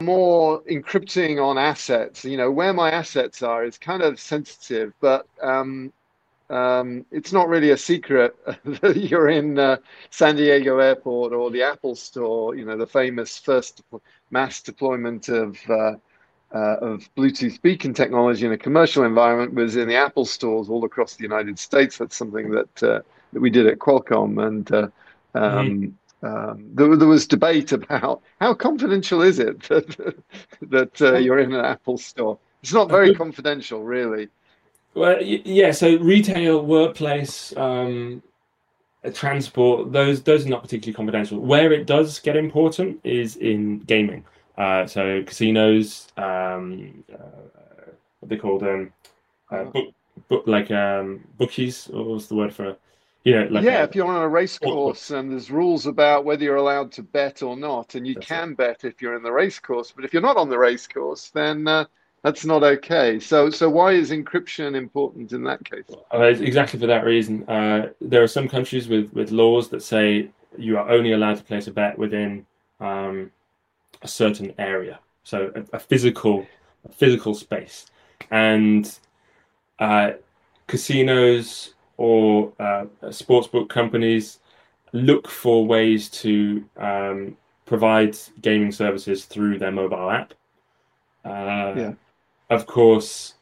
[0.00, 2.24] more encrypting on assets.
[2.24, 5.92] You know, where my assets are is kind of sensitive, but um,
[6.50, 9.78] um, it's not really a secret that you're in uh,
[10.10, 12.54] San Diego Airport or the Apple Store.
[12.54, 13.82] You know, the famous first
[14.30, 15.94] mass deployment of uh,
[16.54, 20.84] uh, of Bluetooth beacon technology in a commercial environment was in the Apple stores all
[20.84, 21.98] across the United States.
[21.98, 23.00] That's something that uh,
[23.32, 24.88] that we did at Qualcomm, and uh,
[25.34, 30.16] um, um, there, there was debate about how confidential is it that
[30.62, 32.38] that uh, you're in an Apple store.
[32.62, 34.28] It's not very confidential, really.
[34.94, 35.72] Well, yeah.
[35.72, 38.22] So retail, workplace, um,
[39.12, 41.38] transport, those those are not particularly confidential.
[41.38, 44.24] Where it does get important is in gaming.
[44.56, 47.16] Uh, so casinos, um, uh,
[48.20, 48.92] what they call them,
[49.50, 49.94] uh, book,
[50.28, 51.88] book like um, bookies.
[51.88, 52.76] Or what's the word for?
[53.24, 56.24] You know, like yeah, a- if you're on a race course and there's rules about
[56.24, 59.32] whether you're allowed to bet or not, and you can bet if you're in the
[59.32, 61.84] race course, but if you're not on the race course, then uh,
[62.22, 63.20] that's not okay.
[63.20, 65.84] So, so why is encryption important in that case?
[66.12, 67.48] Uh, exactly for that reason.
[67.48, 71.44] Uh, there are some countries with, with laws that say you are only allowed to
[71.44, 72.46] place a bet within
[72.80, 73.30] um,
[74.06, 74.96] a certain area,
[75.30, 76.36] so a, a physical
[76.88, 77.86] a physical space,
[78.30, 78.84] and
[79.78, 80.10] uh,
[80.66, 82.84] casinos or uh,
[83.20, 84.38] sportsbook companies
[84.92, 90.30] look for ways to um, provide gaming services through their mobile app.
[91.24, 91.94] Uh, Yeah.
[92.48, 93.34] Of course,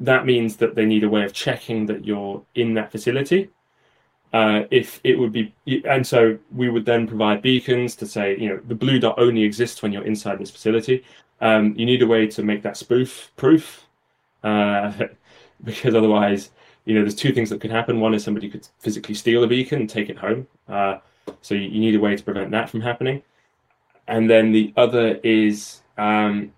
[0.00, 3.50] that means that they need a way of checking that you're in that facility.
[4.32, 8.48] Uh, if it would be, and so we would then provide beacons to say, you
[8.48, 11.04] know, the blue dot only exists when you're inside this facility.
[11.40, 13.86] Um, you need a way to make that spoof proof,
[14.42, 14.92] uh,
[15.64, 16.50] because otherwise,
[16.84, 18.00] you know, there's two things that could happen.
[18.00, 20.46] One is somebody could physically steal a beacon and take it home.
[20.68, 20.98] Uh,
[21.40, 23.22] so you, you need a way to prevent that from happening.
[24.08, 26.52] And then the other is um,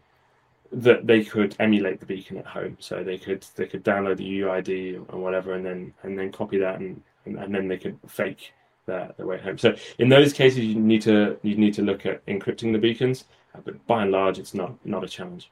[0.73, 2.77] that they could emulate the beacon at home.
[2.79, 6.59] So they could they could download the UID or whatever, and then and then copy
[6.59, 8.53] that, and and, and then they could fake
[8.87, 9.59] their, their way home.
[9.59, 13.25] So in those cases, you need to you need to look at encrypting the beacons,
[13.55, 15.51] uh, but by and large, it's not not a challenge,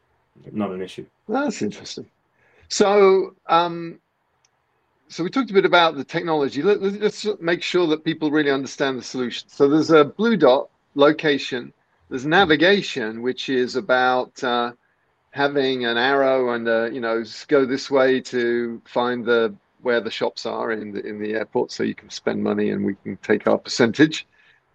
[0.52, 1.06] not an issue.
[1.28, 2.06] That's interesting.
[2.68, 4.00] So, um,
[5.08, 6.62] so we talked a bit about the technology.
[6.62, 9.48] Let, us make sure that people really understand the solution.
[9.48, 11.72] So there's a blue dot location.
[12.08, 14.72] There's navigation, which is about uh,
[15.30, 19.54] having an arrow and uh, you know go this way to find the
[19.86, 22.84] where the shops are in the in the airport, so you can spend money and
[22.84, 24.26] we can take our percentage.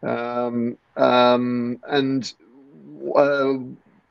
[0.02, 2.34] Um, um, and
[3.14, 3.56] uh,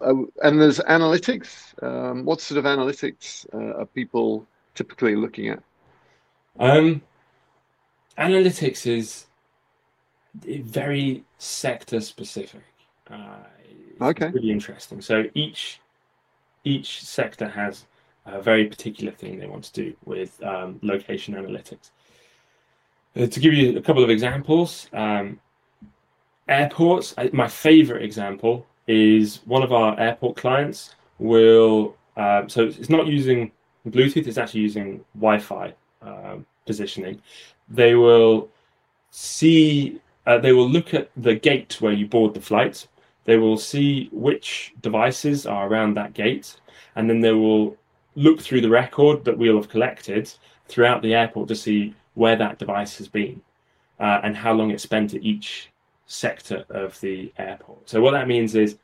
[0.08, 1.50] uh, and there's analytics.
[1.82, 5.62] Um, what sort of analytics uh, are people typically looking at?
[6.58, 7.00] Um,
[8.18, 9.26] analytics is
[10.34, 12.62] very sector specific.
[13.10, 13.38] Uh,
[13.90, 14.28] it's Okay.
[14.34, 15.00] really interesting.
[15.00, 15.80] So each
[16.62, 17.86] each sector has
[18.26, 21.90] a very particular thing they want to do with um, location analytics.
[23.16, 25.40] Uh, to give you a couple of examples, um,
[26.48, 27.14] airports.
[27.16, 31.96] I, my favorite example is one of our airport clients will.
[32.16, 33.52] Um, so it's not using
[33.88, 37.22] Bluetooth; it's actually using Wi-Fi um, positioning.
[37.68, 38.48] They will
[39.10, 40.00] see.
[40.26, 42.86] Uh, they will look at the gate where you board the flight.
[43.24, 46.56] They will see which devices are around that gate,
[46.96, 47.76] and then they will
[48.20, 50.30] look through the record that we'll have collected
[50.68, 53.40] throughout the airport to see where that device has been
[53.98, 55.70] uh, and how long it spent at each
[56.06, 57.88] sector of the airport.
[57.88, 58.76] So what that means is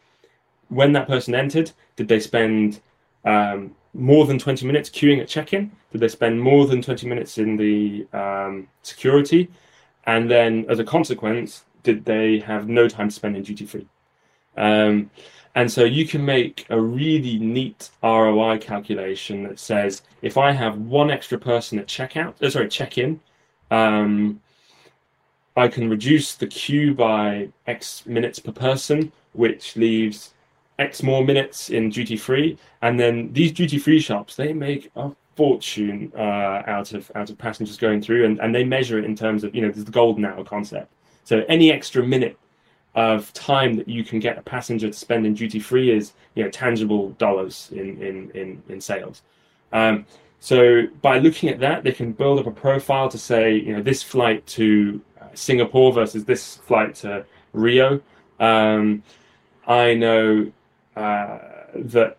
[0.68, 2.80] when that person entered, did they spend
[3.24, 5.70] um, more than 20 minutes queuing at check-in?
[5.92, 9.50] Did they spend more than 20 minutes in the um, security?
[10.04, 13.86] And then as a consequence, did they have no time to spend in duty free?
[14.56, 15.10] Um,
[15.56, 20.76] and so you can make a really neat ROI calculation that says if I have
[20.76, 23.18] one extra person at checkout, uh, sorry, check-in,
[23.70, 24.38] um,
[25.56, 30.34] I can reduce the queue by X minutes per person, which leaves
[30.78, 32.58] X more minutes in duty free.
[32.82, 37.38] And then these duty free shops, they make a fortune uh, out of out of
[37.38, 40.26] passengers going through, and, and they measure it in terms of you know the golden
[40.26, 40.92] hour concept.
[41.24, 42.38] So any extra minute
[42.96, 46.42] of time that you can get a passenger to spend in duty free is you
[46.42, 49.22] know tangible dollars in in in, in sales.
[49.72, 50.06] Um,
[50.40, 53.82] so by looking at that, they can build up a profile to say you know
[53.82, 55.00] this flight to
[55.34, 58.00] Singapore versus this flight to Rio.
[58.40, 59.02] Um,
[59.66, 60.50] I know
[60.96, 61.38] uh,
[61.74, 62.16] that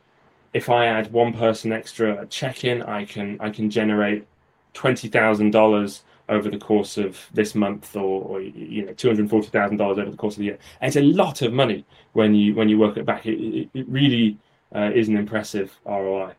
[0.53, 4.27] if I add one person extra check-in, I can I can generate
[4.73, 10.11] twenty thousand dollars over the course of this month or, or you know $240,000 over
[10.11, 10.59] the course of the year.
[10.81, 13.25] And it's a lot of money when you when you work it back.
[13.25, 14.37] It, it, it really
[14.75, 16.33] uh, is an impressive ROI.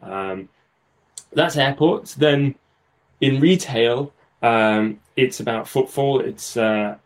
[0.00, 0.48] Um,
[1.32, 2.14] that's airports.
[2.14, 2.54] Then
[3.20, 6.20] in retail, um, it's about footfall.
[6.20, 6.96] It's uh,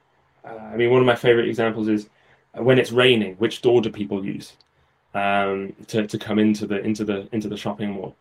[0.44, 2.08] uh, I mean one of my favorite examples is
[2.54, 3.36] when it's raining.
[3.36, 4.54] Which door do people use
[5.14, 8.16] um, to to come into the into the into the shopping mall?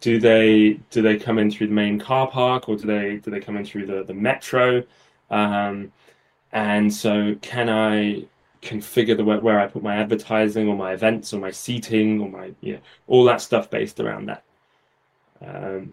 [0.00, 3.30] Do they do they come in through the main car park or do they do
[3.30, 4.82] they come in through the the metro?
[5.30, 5.92] Um,
[6.52, 8.26] and so can I
[8.62, 12.52] configure the where I put my advertising or my events or my seating or my
[12.60, 14.42] you know all that stuff based around that.
[15.44, 15.92] Um,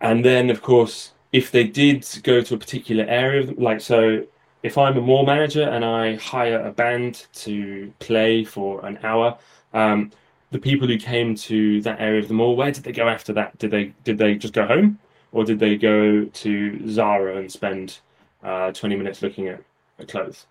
[0.00, 4.26] and then of course if they did go to a particular area like so
[4.62, 9.38] if I'm a mall manager and I hire a band to play for an hour,
[9.72, 10.10] um,
[10.56, 13.32] the people who came to that area of the mall, where did they go after
[13.34, 13.58] that?
[13.58, 14.98] Did they did they just go home,
[15.32, 17.98] or did they go to Zara and spend
[18.42, 19.62] uh, twenty minutes looking at,
[19.98, 20.46] at clothes?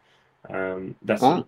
[0.50, 1.44] Um, that's ah.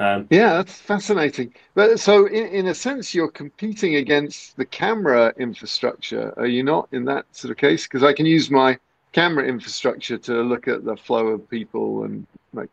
[0.00, 1.54] um, yeah, that's fascinating.
[1.74, 6.34] But so, in, in a sense, you're competing against the camera infrastructure.
[6.36, 7.84] Are you not in that sort of case?
[7.84, 8.76] Because I can use my
[9.12, 12.70] camera infrastructure to look at the flow of people and like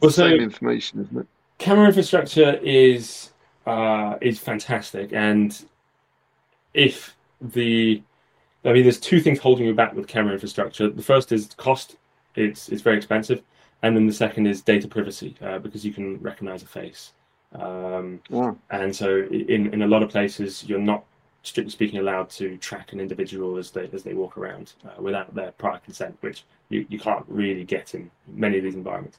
[0.00, 1.26] well, the so same information, isn't it?
[1.56, 3.30] Camera infrastructure is
[3.66, 5.12] uh, is fantastic.
[5.12, 5.64] And
[6.72, 8.02] if the,
[8.64, 10.88] I mean, there's two things holding you back with camera infrastructure.
[10.88, 11.96] The first is cost;
[12.34, 13.42] it's it's very expensive,
[13.82, 17.12] and then the second is data privacy uh, because you can recognize a face.
[17.54, 18.54] Um, yeah.
[18.70, 21.04] And so, in in a lot of places, you're not
[21.42, 25.34] strictly speaking allowed to track an individual as they as they walk around uh, without
[25.34, 29.18] their prior consent, which you, you can't really get in many of these environments.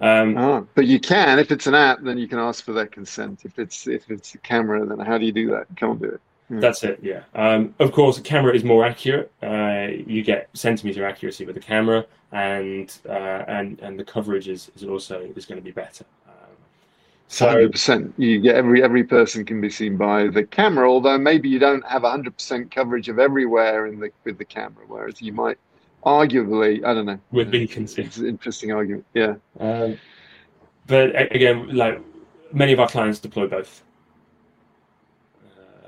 [0.00, 2.86] Um, oh, but you can, if it's an app, then you can ask for their
[2.86, 3.40] consent.
[3.44, 5.66] If it's if it's a camera, then how do you do that?
[5.76, 6.20] Can't do it.
[6.50, 6.60] Mm.
[6.60, 7.00] That's it.
[7.02, 7.22] Yeah.
[7.34, 9.32] Um, of course, a camera is more accurate.
[9.42, 14.70] Uh, you get centimeter accuracy with the camera, and uh, and and the coverage is,
[14.76, 16.04] is also is going to be better.
[16.28, 16.56] Um,
[17.28, 20.88] so hundred percent, you get every every person can be seen by the camera.
[20.88, 24.84] Although maybe you don't have hundred percent coverage of everywhere in the with the camera,
[24.86, 25.58] whereas you might
[26.06, 27.98] arguably, I don't know, with beacons.
[27.98, 29.04] It's an interesting argument.
[29.12, 29.34] Yeah.
[29.60, 29.98] Um,
[30.86, 32.00] but again, like
[32.52, 33.82] many of our clients deploy both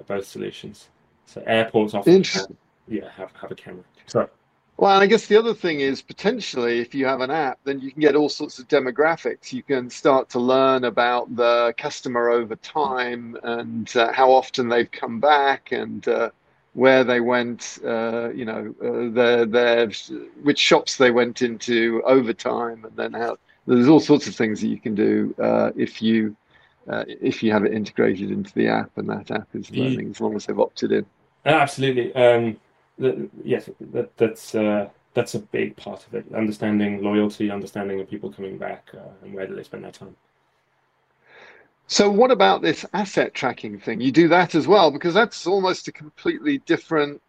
[0.09, 0.89] both solutions.
[1.27, 2.47] So airports often have,
[2.89, 3.85] yeah have, have a camera.
[4.07, 4.27] Sorry.
[4.79, 7.81] Well, and I guess the other thing is potentially if you have an app, then
[7.81, 9.53] you can get all sorts of demographics.
[9.53, 14.91] You can start to learn about the customer over time and uh, how often they've
[14.91, 16.31] come back and uh,
[16.75, 19.91] where they went, uh, you know, uh, their, their,
[20.43, 24.61] which shops they went into over time, and then how there's all sorts of things
[24.61, 26.37] that you can do uh, if you
[26.89, 30.21] uh, if you have it integrated into the app and that app is learning as
[30.21, 31.05] long as they've opted in.
[31.45, 32.15] Absolutely.
[32.15, 32.57] Um,
[32.99, 36.25] the, yes, that, that's uh, that's a big part of it.
[36.35, 40.17] Understanding loyalty, understanding of people coming back, uh, and where do they spend their time.
[41.89, 44.01] So, what about this asset tracking thing?
[44.01, 47.21] You do that as well because that's almost a completely different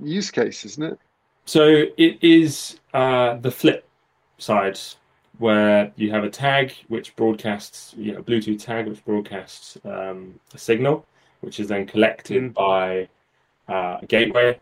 [0.00, 0.98] use case, isn't it?
[1.44, 3.84] So it is uh, the flip
[4.38, 4.78] side
[5.38, 10.58] where you have a tag which broadcasts, you know, Bluetooth tag which broadcasts um, a
[10.58, 11.04] signal,
[11.40, 12.54] which is then collected Mm.
[12.54, 13.08] by
[13.68, 14.60] uh, a gateway.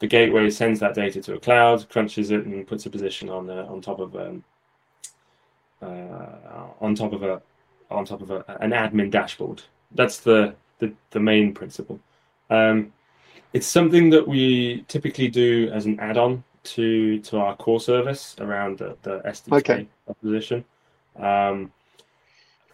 [0.00, 3.48] The gateway sends that data to a cloud, crunches it, and puts a position on
[3.48, 4.44] uh, on top of um,
[5.80, 7.40] uh, on top of a
[7.90, 9.62] on top of a, an admin dashboard.
[9.92, 11.98] That's the the, the main principle.
[12.50, 12.92] Um,
[13.52, 18.78] it's something that we typically do as an add-on to to our core service around
[18.78, 19.88] the, the SDK Okay.
[20.04, 20.64] proposition.
[21.18, 21.72] Um,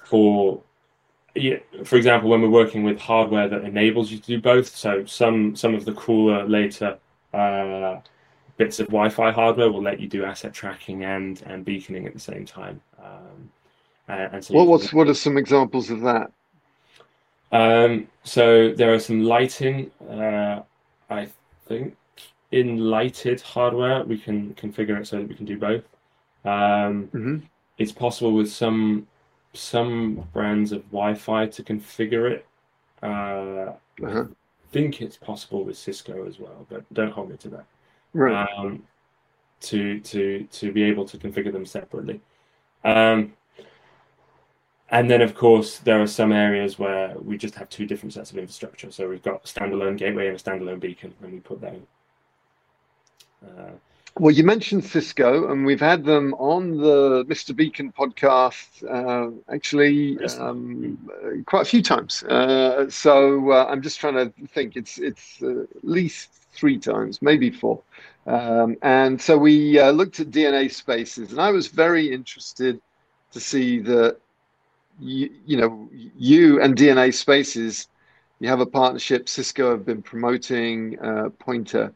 [0.04, 0.62] for
[1.34, 5.04] yeah, for example, when we're working with hardware that enables you to do both, so
[5.04, 6.98] some some of the cooler later
[7.32, 8.00] uh,
[8.56, 12.20] bits of Wi-Fi hardware will let you do asset tracking and and beaconing at the
[12.20, 12.80] same time.
[12.98, 13.50] Um,
[14.08, 16.30] and, and What what's what are some examples of that?
[17.52, 19.90] um, so there are some lighting.
[20.08, 20.62] Uh,
[21.10, 21.28] I
[21.66, 21.96] think
[22.50, 25.84] in lighted hardware we can configure it so that we can do both.
[26.44, 27.38] Um, hmm
[27.78, 29.06] it's possible with some
[29.54, 32.46] some brands of Wi-Fi to configure it.
[33.02, 33.72] Uh,
[34.02, 34.24] Uh-huh.
[34.28, 37.66] I think it's possible with Cisco as well, but don't hold me to that.
[38.14, 38.48] Right.
[38.56, 38.82] Um,
[39.60, 42.20] to to to be able to configure them separately.
[42.84, 43.34] Um,
[44.92, 48.30] and then, of course, there are some areas where we just have two different sets
[48.30, 48.92] of infrastructure.
[48.92, 51.86] So we've got a standalone gateway and a standalone beacon, and we put that in.
[53.48, 53.72] Uh,
[54.18, 57.56] Well, you mentioned Cisco, and we've had them on the Mr.
[57.56, 60.98] Beacon podcast uh, actually um,
[61.46, 62.22] quite a few times.
[62.24, 64.76] Uh, so uh, I'm just trying to think.
[64.76, 67.80] It's it's uh, at least three times, maybe four.
[68.26, 72.78] Um, and so we uh, looked at DNA spaces, and I was very interested
[73.32, 74.18] to see that
[75.00, 77.88] you, you know you and DNA spaces.
[78.40, 79.28] You have a partnership.
[79.28, 81.92] Cisco have been promoting uh, Pointr,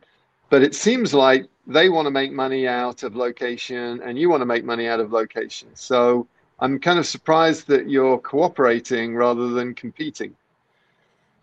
[0.48, 4.42] but it seems like they want to make money out of location and you want
[4.42, 5.66] to make money out of location.
[5.74, 6.28] So
[6.60, 10.36] I'm kind of surprised that you're cooperating rather than competing.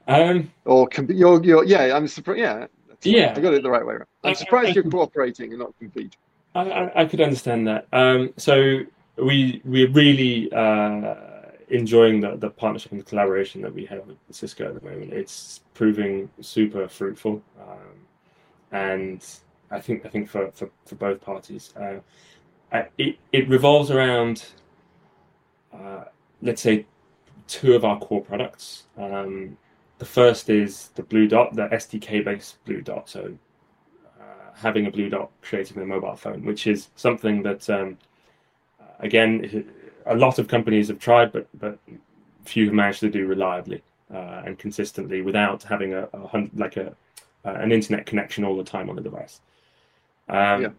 [0.07, 2.39] um, Or com- you're, you're, yeah, I'm surprised.
[2.39, 3.15] Yeah, that's right.
[3.17, 3.33] Yeah.
[3.35, 4.07] I got it the right way around.
[4.23, 6.11] I- I'm surprised I- you're cooperating and not competing.
[6.55, 7.87] I, I, I could understand that.
[7.91, 8.83] Um, so
[9.17, 11.15] we we're really uh,
[11.73, 15.11] enjoying the, the partnership and the collaboration that we have with Cisco at the moment.
[15.13, 17.95] It's proving super fruitful, um,
[18.71, 19.25] and
[19.71, 21.99] I think I think for for, for both parties, uh,
[22.71, 24.45] I- it it revolves around
[25.73, 26.05] uh,
[26.41, 26.85] let's say
[27.47, 28.83] two of our core products.
[28.97, 29.57] Um,
[29.99, 33.09] the first is the Blue Dot, the SDK based Blue Dot.
[33.09, 33.33] So
[34.19, 37.97] uh, having a blue dot created with a mobile phone, which is something that, um,
[38.99, 39.65] again,
[40.05, 41.77] a lot of companies have tried, but but
[42.45, 43.81] few have managed to do reliably
[44.13, 46.95] uh, and consistently without having a, a like a
[47.45, 49.41] uh, an internet connection all the time on the device.
[50.29, 50.69] Um, Yeah.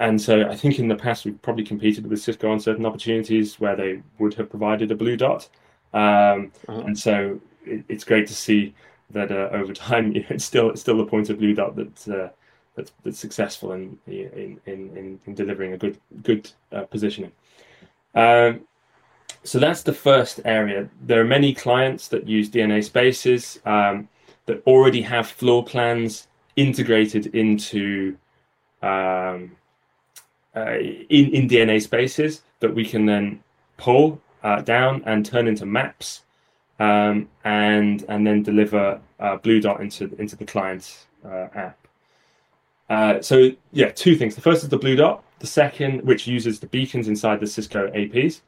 [0.00, 3.60] And so I think in the past we've probably competed with Cisco on certain opportunities
[3.60, 5.48] where they would have provided a blue dot.
[5.92, 6.80] Um, Uh-huh.
[6.86, 8.74] And so it, it's great to see
[9.10, 12.28] that uh, over time it's still it's still the point of blue dot that uh,
[12.74, 17.32] that's, that's successful in, in, in, in, in delivering a good good uh, positioning.
[18.14, 18.66] Um,
[19.44, 20.88] so that's the first area.
[21.02, 24.08] There are many clients that use DNA Spaces um,
[24.46, 28.16] that already have floor plans integrated into
[28.82, 29.52] um,
[30.56, 33.42] uh, in, in DNA Spaces that we can then
[33.76, 36.22] pull uh, down and turn into maps
[36.80, 41.78] um, and and then deliver uh, Blue Dot into into the client uh, app.
[42.88, 44.34] Uh, so yeah, two things.
[44.34, 45.22] The first is the Blue Dot.
[45.40, 48.40] The second, which uses the beacons inside the Cisco APs,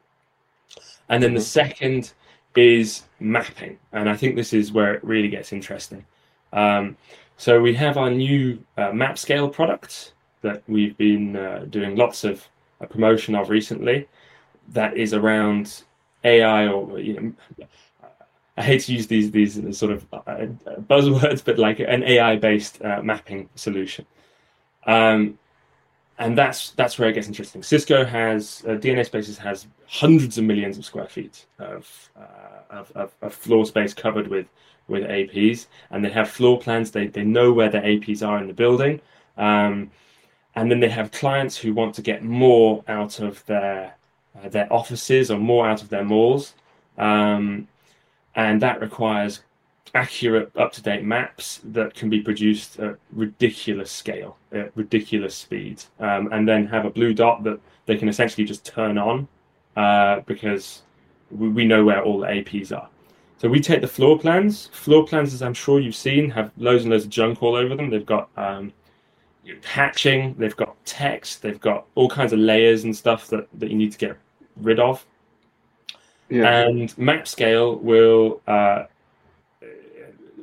[1.09, 2.13] and then the second
[2.57, 3.79] is mapping.
[3.93, 6.05] And I think this is where it really gets interesting.
[6.53, 6.97] Um,
[7.37, 12.47] so we have our new uh, MapScale product that we've been uh, doing lots of
[12.81, 14.09] uh, promotion of recently.
[14.69, 15.83] That is around
[16.25, 17.67] AI or you know,
[18.57, 20.47] I hate to use these these sort of uh,
[20.89, 24.07] buzzwords, but like an AI based uh, mapping solution.
[24.87, 25.39] Um,
[26.19, 27.63] and that's that's where it gets interesting.
[27.63, 32.93] Cisco has uh, DNA Spaces has hundreds of millions of square feet of, uh, of,
[32.93, 34.47] of of floor space covered with
[34.89, 36.91] with APs, and they have floor plans.
[36.91, 39.01] They they know where the APs are in the building,
[39.37, 39.91] um,
[40.55, 43.95] and then they have clients who want to get more out of their
[44.43, 46.55] uh, their offices or more out of their malls,
[46.97, 47.69] um,
[48.35, 49.41] and that requires
[49.95, 55.83] accurate, up to date maps that can be produced at ridiculous scale, at ridiculous speed,
[56.01, 59.29] um, and then have a blue dot that they can essentially just turn on
[59.77, 60.83] uh, because
[61.31, 62.89] we, we know where all the APs are.
[63.39, 64.69] So we take the floor plans.
[64.69, 67.77] Floor plans, as I'm sure you've seen, have loads and loads of junk all over
[67.77, 67.91] them.
[67.91, 68.73] They've got um,
[69.65, 73.77] hatching, they've got text, they've got all kinds of layers and stuff that, that you
[73.77, 74.17] need to get
[74.57, 75.05] rid of.
[76.29, 76.61] Yeah.
[76.61, 78.85] And MapScale will uh,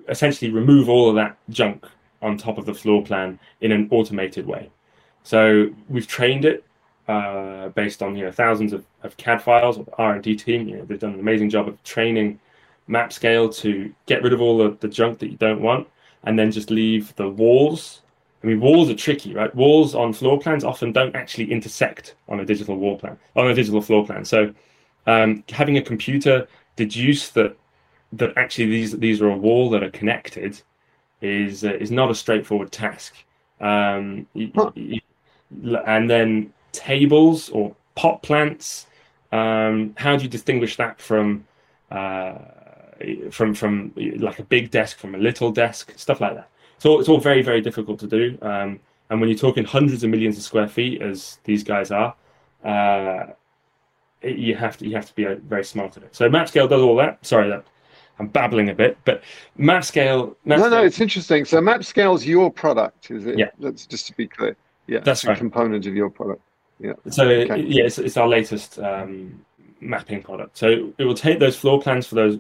[0.10, 1.86] essentially remove all of that junk
[2.22, 4.70] on top of the floor plan in an automated way.
[5.24, 6.64] So we've trained it
[7.08, 9.78] uh, based on you know thousands of, of CAD files.
[9.78, 12.40] Of R and D team, you know, they've done an amazing job of training
[12.90, 15.88] MapScale to get rid of all of the junk that you don't want,
[16.24, 18.02] and then just leave the walls.
[18.44, 19.54] I mean, walls are tricky, right?
[19.56, 23.54] Walls on floor plans often don't actually intersect on a digital wall plan, on a
[23.54, 24.26] digital floor plan.
[24.26, 24.54] So
[25.08, 27.56] um, having a computer deduce that
[28.14, 30.62] that actually these these are a wall that are connected
[31.22, 33.16] is uh, is not a straightforward task.
[33.60, 34.72] Um, huh.
[35.86, 38.88] and then tables or pot plants.
[39.32, 41.46] Um, how do you distinguish that from
[41.92, 42.38] uh,
[43.32, 45.94] from from like a big desk from a little desk?
[45.98, 46.50] Stuff like that.
[46.78, 48.38] So it's all very very difficult to do.
[48.42, 52.16] Um, and when you're talking hundreds of millions of square feet, as these guys are,
[52.64, 53.28] uh,
[54.24, 56.16] you have to you have to be uh, very smart at it.
[56.16, 57.26] So MapScale does all that.
[57.26, 57.66] Sorry that
[58.20, 59.24] I'm babbling a bit, but
[59.58, 60.36] MapScale.
[60.46, 61.46] MapScale no, no, it's interesting.
[61.46, 63.40] So MapScale is your product, is it?
[63.40, 63.50] Yeah.
[63.60, 64.56] That's just to be clear.
[64.88, 65.38] Yeah, that's a right.
[65.38, 66.42] component of your product.
[66.80, 66.94] Yeah.
[67.10, 67.62] So okay.
[67.62, 69.44] yeah, it's, it's, our latest um,
[69.80, 70.58] mapping product.
[70.58, 72.40] So it will take those floor plans for those,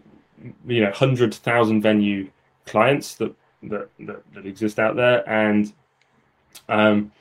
[0.68, 2.30] you know, hundred thousand venue
[2.66, 5.72] clients that that, that that exist out there, and
[6.70, 7.12] um,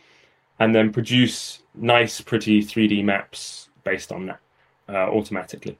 [0.59, 4.41] and then produce nice, pretty 3D maps based on that
[4.89, 5.79] uh, automatically.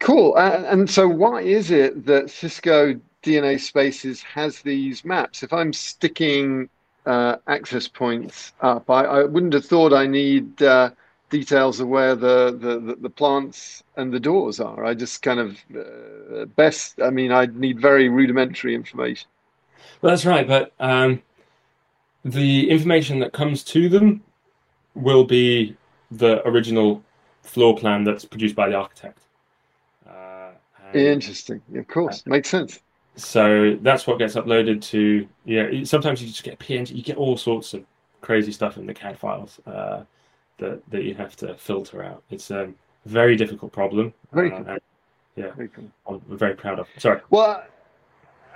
[0.00, 0.34] Cool.
[0.36, 5.42] Uh, and so, why is it that Cisco DNA Spaces has these maps?
[5.42, 6.68] If I'm sticking
[7.06, 10.90] uh, access points up, I, I, wouldn't have thought I need uh,
[11.30, 14.84] details of where the, the, the, plants and the doors are.
[14.84, 17.00] I just kind of uh, best.
[17.02, 19.28] I mean, I need very rudimentary information.
[20.00, 21.22] Well, that's right, but um,
[22.24, 24.22] the information that comes to them
[24.94, 25.76] will be
[26.10, 27.02] the original
[27.42, 29.23] floor plan that's produced by the architect.
[30.94, 31.60] Interesting.
[31.74, 32.80] Of course, makes sense.
[33.16, 35.26] So that's what gets uploaded to.
[35.44, 36.94] Yeah, sometimes you just get PNG.
[36.94, 37.84] You get all sorts of
[38.20, 40.02] crazy stuff in the CAD files uh,
[40.58, 42.22] that that you have to filter out.
[42.30, 42.72] It's a
[43.06, 44.12] very difficult problem.
[44.32, 44.78] Very uh, cool.
[45.36, 45.90] yeah, very cool.
[46.08, 46.88] I'm very proud of.
[46.98, 47.20] Sorry.
[47.30, 47.62] Well,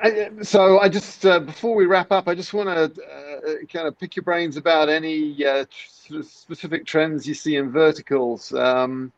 [0.02, 3.86] I, so I just uh, before we wrap up, I just want to uh, kind
[3.86, 8.52] of pick your brains about any uh, specific trends you see in verticals.
[8.54, 9.12] Um,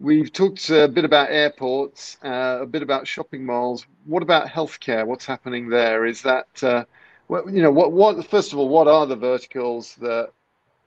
[0.00, 3.86] We've talked a bit about airports, uh, a bit about shopping malls.
[4.04, 5.06] What about healthcare?
[5.06, 6.04] What's happening there?
[6.04, 6.84] Is that uh,
[7.30, 7.70] you know?
[7.70, 8.26] What what?
[8.26, 10.30] First of all, what are the verticals that?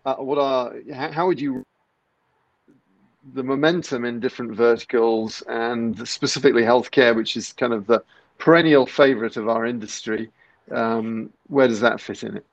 [0.05, 0.73] Uh, what are?
[0.93, 1.63] How would you?
[3.33, 8.03] The momentum in different verticals, and specifically healthcare, which is kind of the
[8.37, 10.29] perennial favorite of our industry.
[10.69, 12.45] Um, where does that fit in it?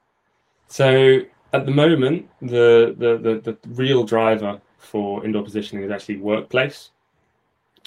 [0.69, 1.21] So
[1.53, 6.91] at the moment, the the the, the real driver for indoor positioning is actually workplace.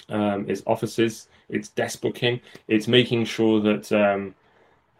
[0.08, 4.34] Um, it's offices, it's desk booking, it's making sure that um,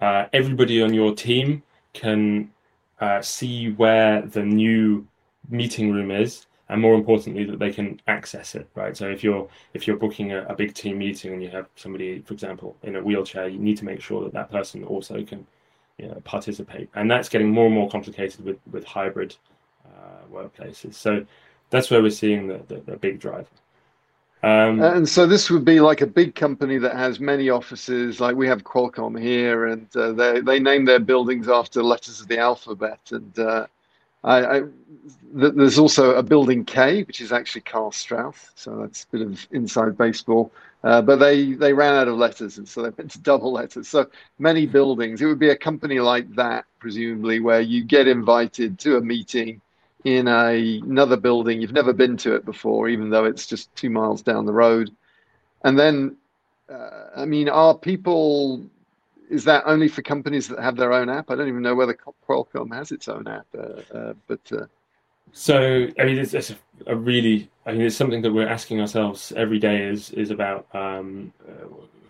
[0.01, 1.63] uh, everybody on your team
[1.95, 2.51] can
[3.01, 5.07] uh, see where the new
[5.49, 8.69] meeting room is, and more importantly, that they can access it.
[8.75, 8.97] Right.
[8.97, 12.21] So if you're if you're booking a, a big team meeting and you have somebody,
[12.21, 15.47] for example, in a wheelchair, you need to make sure that that person also can
[15.97, 19.35] you know, participate, and that's getting more and more complicated with with hybrid
[19.87, 20.95] uh, workplaces.
[20.95, 21.25] So
[21.71, 23.49] that's where we're seeing the, the, the big drive.
[24.43, 28.21] Um, and so this would be like a big company that has many offices.
[28.21, 32.29] Like we have Qualcomm here, and uh, they they name their buildings after letters of
[32.29, 33.01] the alphabet.
[33.11, 33.67] And uh,
[34.23, 38.51] I, I th- there's also a building K, which is actually Karl Strauss.
[38.55, 40.53] So that's a bit of inside baseball.
[40.85, 43.89] Uh, but they they ran out of letters, and so they went to double letters.
[43.89, 44.07] So
[44.39, 45.21] many buildings.
[45.21, 49.61] It would be a company like that, presumably, where you get invited to a meeting
[50.05, 51.61] in a, another building.
[51.61, 54.91] You've never been to it before, even though it's just two miles down the road.
[55.65, 56.17] And then,
[56.71, 58.65] uh, I mean, are people,
[59.29, 61.31] is that only for companies that have their own app?
[61.31, 64.41] I don't even know whether Qualcomm has its own app, uh, uh, but.
[64.53, 64.67] Uh,
[65.33, 66.55] so, I mean, it's, it's,
[66.87, 70.67] a really, I mean, it's something that we're asking ourselves every day is, is about
[70.75, 71.33] um,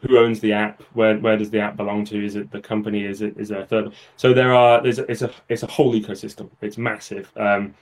[0.03, 2.25] who owns the app where where does the app belong to?
[2.25, 3.05] Is it the company?
[3.05, 3.93] Is it is there a third?
[4.17, 6.51] So there are there's it's a it's a whole ecosystem.
[6.61, 7.33] It's massive.
[7.37, 7.75] Um,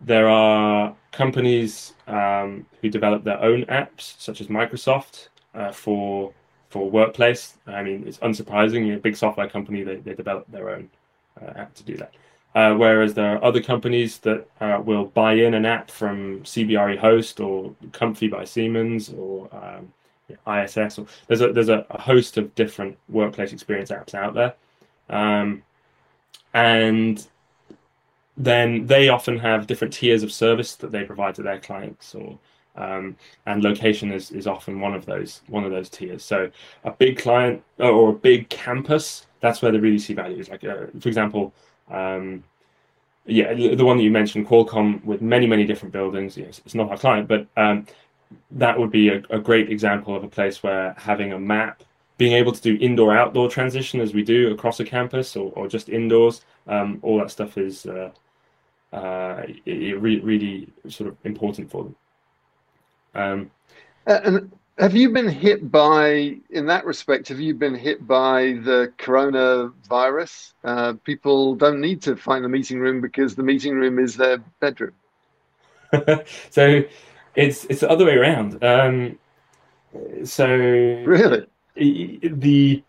[0.00, 6.32] there are companies um, who develop their own apps such as microsoft uh, for
[6.68, 7.58] for workplace.
[7.66, 8.94] I mean it's unsurprising.
[8.94, 10.90] A big software company they, they develop their own
[11.40, 12.12] uh, app to do that.
[12.54, 16.98] Uh, whereas there are other companies that uh, will buy in an app from CBRE
[16.98, 19.90] Host or Comfy by Siemens or um,
[20.46, 20.98] ISS.
[20.98, 24.54] Or, there's a there's a, host of different workplace experience apps out there,
[25.08, 25.62] um,
[26.54, 27.26] and
[28.36, 32.38] then they often have different tiers of service that they provide to their clients or
[32.74, 36.50] um, and location is, is often one of those one of those tiers so
[36.84, 40.64] a big client or a big campus that's where they really see value is like
[40.64, 41.52] uh, for example
[41.90, 42.42] um,
[43.26, 46.96] yeah the one that you mentioned qualcomm with many many different buildings it's not our
[46.96, 47.86] client but um,
[48.50, 51.82] that would be a, a great example of a place where having a map
[52.18, 55.66] being able to do indoor outdoor transition as we do across a campus or, or
[55.66, 58.10] just indoors um, all that stuff is uh,
[58.92, 61.96] uh, it, re- really sort of important for them.
[63.14, 63.50] Um,
[64.06, 68.58] uh, and have you been hit by, in that respect, have you been hit by
[68.64, 70.52] the coronavirus?
[70.64, 74.38] Uh, people don't need to find the meeting room because the meeting room is their
[74.60, 74.94] bedroom.
[76.50, 76.82] so
[77.34, 78.62] it's it's the other way around.
[78.62, 79.18] Um,
[80.24, 82.82] so really, the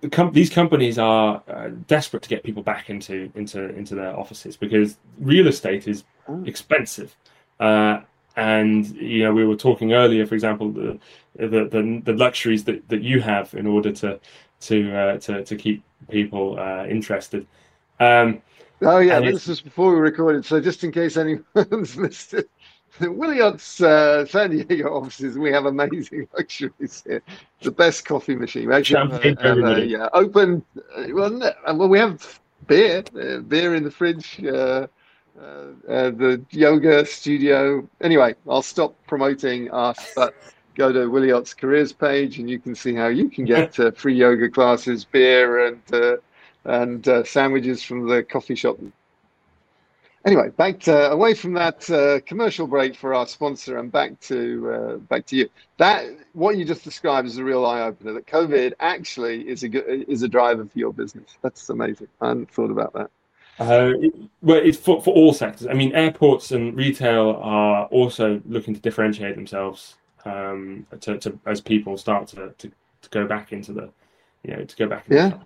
[0.00, 4.16] the com- these companies are uh, desperate to get people back into into into their
[4.18, 6.42] offices because real estate is oh.
[6.44, 7.14] expensive.
[7.60, 8.00] Uh,
[8.36, 10.98] and you know, we were talking earlier, for example, the
[11.36, 14.20] the the, the luxuries that, that you have in order to
[14.60, 17.46] to uh, to to keep people uh, interested.
[17.98, 18.42] Um,
[18.82, 22.50] oh yeah, this was before we recorded, so just in case anyone's missed it,
[23.00, 27.22] Wiliot's uh, San Diego offices, we have amazing luxuries here.
[27.62, 28.68] The best coffee machine.
[28.68, 30.64] We actually have, a, yeah, open.
[30.76, 34.42] Uh, well, uh, well, we have beer, uh, beer in the fridge.
[34.44, 34.86] Uh,
[35.38, 37.86] uh, the yoga studio.
[38.00, 40.34] Anyway, I'll stop promoting us, but
[40.74, 44.48] go to Wiliot's careers page, and you can see how you can get free yoga
[44.48, 46.20] classes, beer, and
[46.64, 48.78] and sandwiches from the coffee shop
[50.26, 54.70] anyway, back to, away from that uh, commercial break for our sponsor and back to
[54.70, 55.48] uh, back to you.
[55.78, 58.12] That what you just described is a real eye opener.
[58.12, 61.38] That COVID actually is a good, is a driver for your business.
[61.42, 62.08] That's amazing.
[62.20, 63.10] I hadn't thought about that.
[63.58, 64.12] Uh, it,
[64.42, 65.66] well, it's for, for all sectors.
[65.66, 69.94] I mean, airports and retail are also looking to differentiate themselves
[70.26, 72.70] um, to, to, as people start to, to,
[73.00, 73.88] to go back into the,
[74.42, 75.06] you know, to go back.
[75.08, 75.30] yeah.
[75.30, 75.40] The,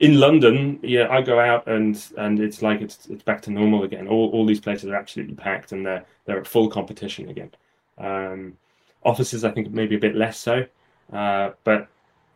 [0.00, 3.82] in London, yeah, I go out and and it's like it's it's back to normal
[3.82, 4.06] again.
[4.06, 7.50] All all these places are absolutely packed and they're they're at full competition again.
[7.98, 8.56] Um,
[9.04, 10.64] offices, I think, maybe a bit less so,
[11.12, 11.88] uh, but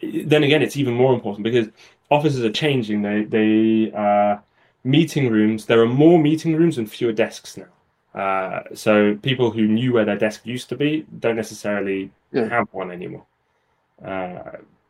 [0.03, 1.69] then again, it's even more important because
[2.11, 3.03] offices are changing.
[3.03, 4.39] They they uh,
[4.85, 5.67] meeting rooms.
[5.67, 8.21] There are more meeting rooms and fewer desks now.
[8.21, 12.49] Uh, so people who knew where their desk used to be don't necessarily yeah.
[12.49, 13.25] have one anymore.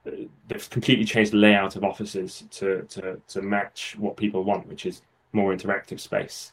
[0.07, 0.11] Uh,
[0.49, 4.87] they've completely changed the layout of offices to to to match what people want, which
[4.87, 6.53] is more interactive space.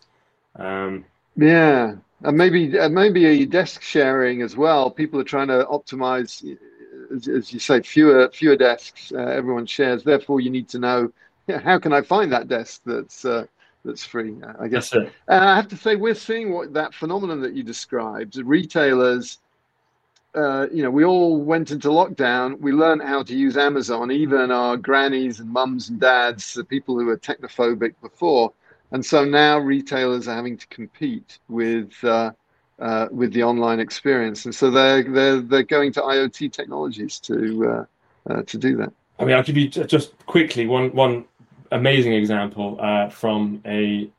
[0.55, 4.91] Um, yeah, and maybe uh, maybe a desk sharing as well.
[4.91, 6.57] People are trying to optimize,
[7.15, 9.11] as, as you say, fewer fewer desks.
[9.11, 10.03] Uh, everyone shares.
[10.03, 11.11] Therefore, you need to know
[11.47, 13.45] yeah, how can I find that desk that's uh,
[13.83, 14.35] that's free.
[14.43, 14.93] Uh, I guess.
[14.93, 18.35] Yes, I have to say, we're seeing what that phenomenon that you described.
[18.37, 19.39] Retailers
[20.35, 22.59] uh, you know, we all went into lockdown.
[22.59, 26.97] We learned how to use Amazon, even our grannies and mums and dads, the people
[26.97, 28.53] who were technophobic before.
[28.91, 32.31] And so now retailers are having to compete with uh,
[32.79, 37.67] uh, with the online experience, and so they're they're they're going to IoT technologies to
[37.67, 38.91] uh, uh, to do that.
[39.19, 41.25] I mean, I'll give you just quickly one one
[41.71, 44.09] amazing example uh, from a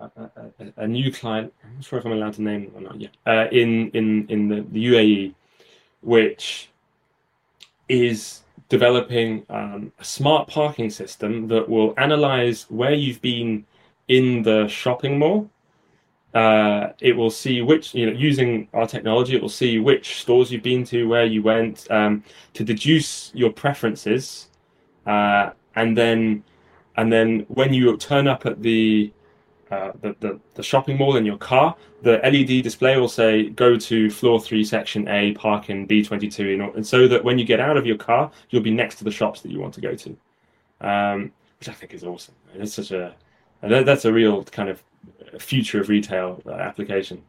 [0.00, 1.52] a, a, new client.
[1.64, 3.16] I'm not sure if I'm allowed to name them or not yet.
[3.26, 5.34] Uh, in in in the, the UAE,
[6.02, 6.70] which
[7.88, 13.64] is developing um, a smart parking system that will analyze where you've been
[14.08, 15.50] in the shopping mall.
[16.34, 20.52] Uh, it will see which, you know, using our technology, it will see which stores
[20.52, 22.22] you've been to, where you went, um,
[22.52, 24.50] to deduce your preferences,
[25.06, 26.44] uh, and then,
[26.98, 29.10] and then when you turn up at the
[29.70, 33.76] uh, the, the, the, shopping mall in your car, the LED display will say, go
[33.76, 37.76] to floor three, section A, park in B22, and so that when you get out
[37.76, 40.16] of your car, you'll be next to the shops that you want to go to,
[40.80, 42.34] um, which I think is awesome.
[42.54, 43.14] It's such a,
[43.60, 44.82] that's a real kind of
[45.38, 47.22] future of retail uh, application.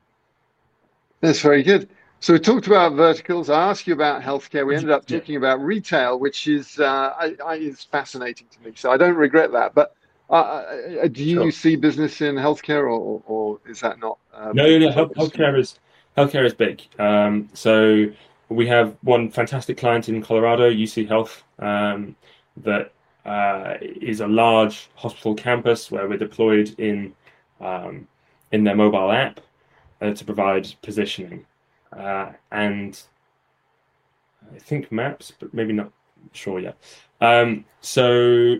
[1.21, 1.89] That's very good.
[2.21, 3.49] So we talked about verticals.
[3.49, 4.65] I asked you about healthcare.
[4.65, 8.73] We ended up talking about retail, which is uh, I, I, is fascinating to me.
[8.75, 9.73] So I don't regret that.
[9.73, 9.95] But
[10.29, 11.51] uh, uh, do you sure.
[11.51, 14.17] see business in healthcare, or, or is that not?
[14.33, 15.79] Um, no, no, health, healthcare is
[16.17, 16.83] healthcare is big.
[16.99, 18.05] Um, so
[18.49, 22.15] we have one fantastic client in Colorado, UC Health, um,
[22.57, 22.91] that
[23.25, 27.13] uh, is a large hospital campus where we're deployed in
[27.59, 28.07] um,
[28.51, 29.39] in their mobile app
[30.01, 31.45] uh, to provide positioning
[31.93, 33.01] uh, and
[34.53, 35.91] I think maps, but maybe not
[36.33, 36.77] sure yet.
[37.21, 38.55] Um, so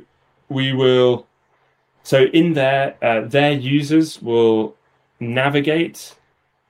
[0.49, 1.27] we will
[2.09, 4.75] so in there, uh, their users will
[5.19, 6.15] navigate.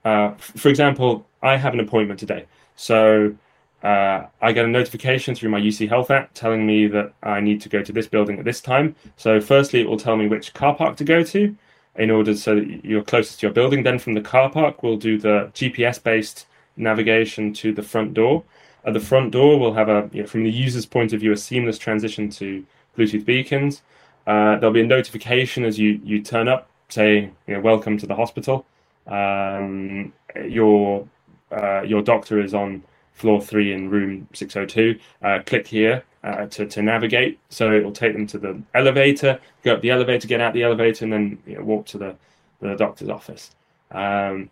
[0.03, 2.43] Uh, for example, I have an appointment today,
[2.75, 3.33] so
[3.81, 7.61] uh, I get a notification through my UC Health app telling me that I need
[7.61, 8.97] to go to this building at this time.
[9.15, 11.55] So, firstly, it will tell me which car park to go to
[11.95, 13.83] in order so that you're closest to your building.
[13.83, 18.43] Then, from the car park, we'll do the GPS based navigation to the front door.
[18.83, 21.31] At the front door, we'll have a, you know, from the user's point of view,
[21.31, 22.65] a seamless transition to
[22.97, 23.81] Bluetooth beacons.
[24.27, 28.05] Uh, there'll be a notification as you, you turn up saying, you know, welcome to
[28.05, 28.65] the hospital.
[29.07, 30.13] Um,
[30.45, 31.07] your,
[31.51, 34.99] uh, your doctor is on floor three in room 602.
[35.21, 37.39] Uh, click here uh, to, to navigate.
[37.49, 40.63] So it will take them to the elevator, go up the elevator, get out the
[40.63, 42.15] elevator, and then you know, walk to the,
[42.61, 43.55] the doctor's office.
[43.91, 44.49] Um,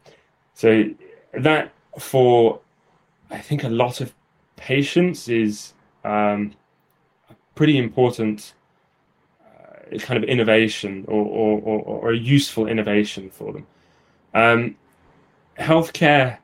[0.54, 0.86] so
[1.34, 2.60] that for,
[3.30, 4.14] I think, a lot of
[4.56, 6.54] patients is um,
[7.30, 8.54] a pretty important
[10.00, 13.68] kind of innovation or, or, or, or, a useful innovation for them.
[14.34, 14.76] Um,
[15.58, 16.38] healthcare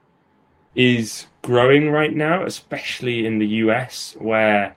[0.76, 4.76] is growing right now, especially in the US, where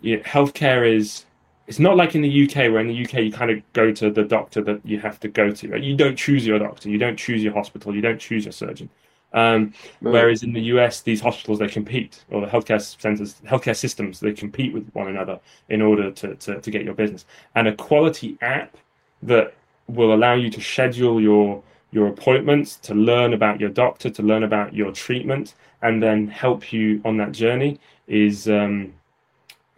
[0.00, 1.26] you know, healthcare is.
[1.68, 4.10] It's not like in the UK, where in the UK you kind of go to
[4.10, 5.80] the doctor that you have to go to.
[5.80, 8.90] You don't choose your doctor, you don't choose your hospital, you don't choose your surgeon.
[9.34, 10.12] Um, right.
[10.12, 14.32] Whereas in the US, these hospitals they compete, or the healthcare centers, healthcare systems they
[14.32, 17.24] compete with one another in order to, to, to get your business.
[17.54, 18.76] And a quality app
[19.22, 19.54] that
[19.88, 21.62] will allow you to schedule your
[21.92, 26.72] your appointments, to learn about your doctor, to learn about your treatment, and then help
[26.72, 27.78] you on that journey
[28.08, 28.92] is um,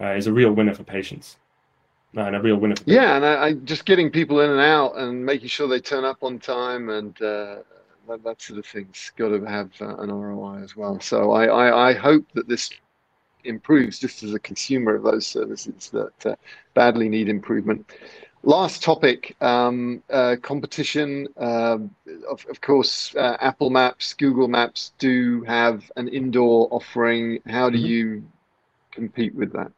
[0.00, 1.36] uh, is a real winner for patients.
[2.16, 2.76] Uh, and a real winner.
[2.84, 6.04] yeah, and I, I, just getting people in and out and making sure they turn
[6.04, 7.56] up on time and uh,
[8.08, 11.00] that, that, sort of thing's got to have uh, an ROI as well.
[11.00, 12.70] So I, I, I, hope that this
[13.44, 16.36] improves just as a consumer of those services that uh,
[16.74, 17.90] badly need improvement.
[18.42, 21.28] Last topic, um, uh, competition.
[21.38, 21.94] Um,
[22.28, 27.40] of, of, course, uh, Apple Maps, Google Maps do have an indoor offering.
[27.46, 27.86] How do mm-hmm.
[27.86, 28.24] you
[28.90, 29.72] compete with that?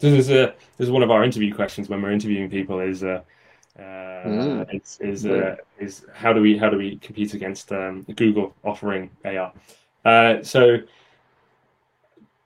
[0.00, 2.80] This is a this is one of our interview questions when we're interviewing people.
[2.80, 3.04] Is
[3.78, 4.74] uh, mm.
[4.74, 9.10] is is, uh, is how do we how do we compete against um, Google offering
[9.24, 9.52] AR?
[10.04, 10.78] Uh, so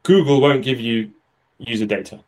[0.02, 1.10] Google won't give you
[1.58, 2.20] user data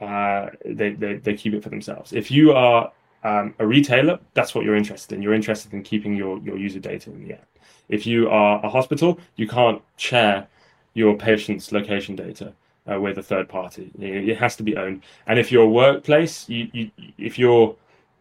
[0.00, 2.12] uh, they, they, they keep it for themselves.
[2.12, 2.92] If you are
[3.24, 5.22] um, a retailer, that's what you're interested in.
[5.22, 7.48] You're interested in keeping your, your user data in the app.
[7.88, 10.46] If you are a hospital, you can't share
[10.94, 12.52] your patient's location data
[12.90, 13.90] uh, with a third party.
[13.98, 15.02] It has to be owned.
[15.26, 17.74] And if you're a workplace, you, you if you're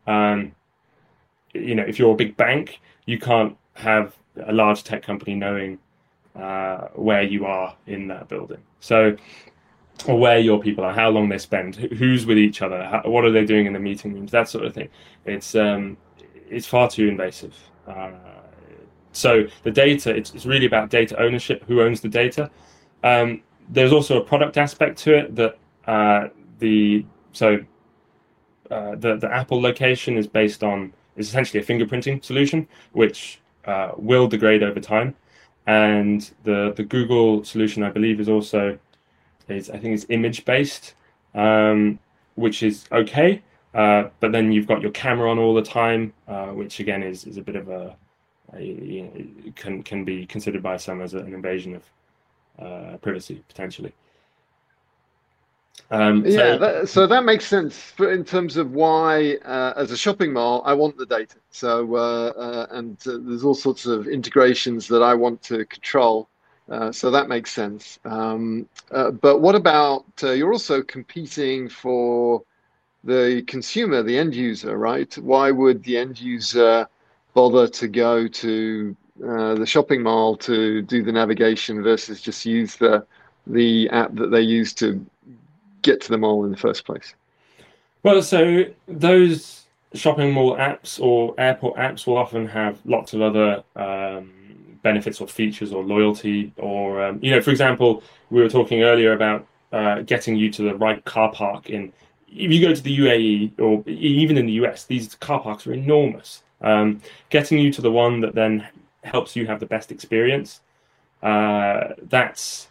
[0.07, 0.53] um,
[1.53, 5.79] you know if you're a big bank, you can't have a large tech company knowing
[6.35, 8.61] uh, where you are in that building.
[8.79, 9.15] So
[10.07, 13.23] or where your people are, how long they spend, who's with each other, how, what
[13.23, 14.89] are they doing in the meeting rooms, that sort of thing.
[15.25, 15.97] It's um,
[16.49, 17.55] it's far too invasive.
[17.87, 18.11] Uh,
[19.11, 21.63] so the data, it's, it's really about data ownership.
[21.67, 22.51] Who owns the data?
[23.03, 26.27] Um, there's also a product aspect to it that uh,
[26.59, 27.59] the so
[28.71, 33.91] uh, the the Apple location is based on is essentially a fingerprinting solution, which uh,
[33.97, 35.15] will degrade over time,
[35.67, 38.77] and the the Google solution, I believe, is also
[39.47, 40.95] is I think it's image based,
[41.33, 41.99] um,
[42.35, 43.41] which is okay.
[43.73, 47.25] Uh, but then you've got your camera on all the time, uh, which again is,
[47.25, 47.95] is a bit of a,
[48.53, 51.83] a you know, can can be considered by some as an invasion of
[52.57, 53.93] uh, privacy potentially.
[55.91, 59.97] Um, yeah, so, that, so that makes sense in terms of why, uh, as a
[59.97, 61.35] shopping mall, I want the data.
[61.51, 66.27] So, uh, uh, and uh, there's all sorts of integrations that I want to control.
[66.67, 67.99] Uh, so that makes sense.
[68.05, 72.41] Um, but what about you're also competing for
[73.03, 75.15] the consumer, the end user, right?
[75.19, 76.87] Why would the end user
[77.35, 82.75] bother to go to uh, the shopping mall to do the navigation versus just use
[82.75, 83.05] the
[83.47, 85.05] the app that they use to
[85.85, 87.13] get to the mall in the first place?
[88.03, 93.63] Well, so those shopping mall apps or airport apps will often have lots of other
[93.75, 94.31] um,
[94.83, 99.13] benefits or features or loyalty or um, you know for example we were talking earlier
[99.13, 101.91] about uh, getting you to the right car park in
[102.27, 105.73] if you go to the UAE or even in the US these car parks are
[105.73, 108.67] enormous um, getting you to the one that then
[109.03, 110.61] helps you have the best experience
[111.23, 112.67] uh, that's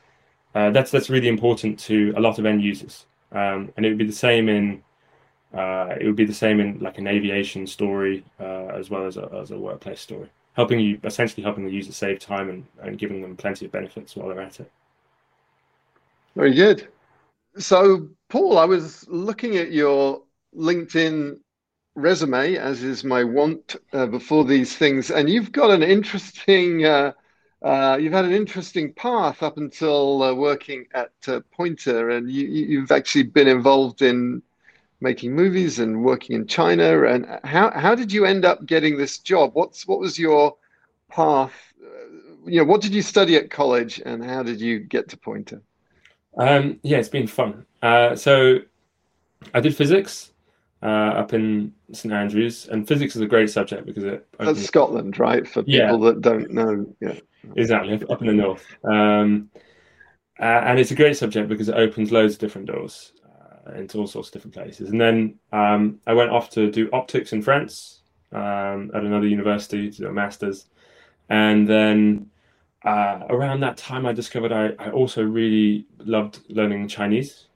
[0.54, 3.98] uh, that's that's really important to a lot of end users um, and it would
[3.98, 4.82] be the same in
[5.54, 9.16] uh, it would be the same in like an aviation story uh, as well as
[9.16, 12.98] a, as a workplace story helping you essentially helping the user save time and, and
[12.98, 14.70] giving them plenty of benefits while they're at it.
[16.34, 16.88] Very good.
[17.56, 20.22] So, Paul, I was looking at your
[20.56, 21.38] LinkedIn
[21.94, 26.84] resume, as is my wont uh, before these things, and you've got an interesting.
[27.64, 32.78] Uh, you've had an interesting path up until uh, working at uh, Pointr, and you,
[32.82, 34.42] have actually been involved in
[35.00, 37.04] making movies and working in China.
[37.06, 39.52] And how how did you end up getting this job?
[39.54, 40.56] What's what was your
[41.10, 41.54] path?
[41.82, 41.86] Uh,
[42.44, 45.62] you know, what did you study at college, and how did you get to Pointr?
[46.36, 47.64] Um, yeah, it's been fun.
[47.80, 48.58] Uh, so
[49.54, 50.33] I did physics
[50.84, 54.26] uh, up in St Andrews, and physics is a great subject because it.
[54.38, 55.48] That's Scotland, right?
[55.48, 56.12] For people yeah.
[56.12, 57.18] that don't know, yeah.
[57.56, 59.50] Exactly, up in the north, um,
[60.38, 63.98] uh, and it's a great subject because it opens loads of different doors uh, into
[63.98, 64.90] all sorts of different places.
[64.90, 68.00] And then um, I went off to do optics in France
[68.32, 70.66] um, at another university to do a master's,
[71.28, 72.30] and then.
[72.86, 77.46] Uh, around that time, I discovered I, I also really loved learning Chinese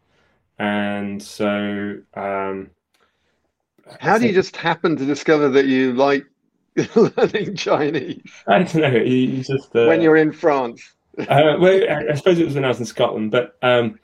[0.58, 2.70] and so um,
[4.00, 6.24] how do you just happen to discover that you like
[6.94, 8.22] learning Chinese?
[8.46, 8.96] I don't know.
[8.96, 10.94] You just uh, when you're in France.
[11.18, 13.98] uh, well, I, I, suppose it was when I was in Scotland, but um,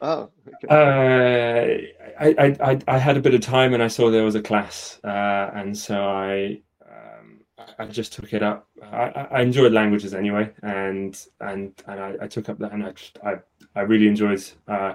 [0.00, 0.30] oh,
[0.64, 1.92] okay.
[2.18, 4.42] uh, I, I, I had a bit of time and I saw there was a
[4.42, 7.40] class, uh, and so I um,
[7.78, 8.66] I just took it up.
[8.82, 12.90] I, I enjoyed languages anyway, and and and I, I took up that, and I
[12.92, 13.36] just, I
[13.76, 14.94] I really enjoyed uh,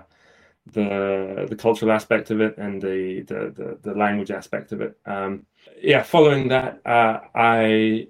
[0.74, 4.98] the the cultural aspect of it and the the the, the language aspect of it.
[5.06, 5.46] Um,
[5.82, 8.08] yeah, following that, uh, I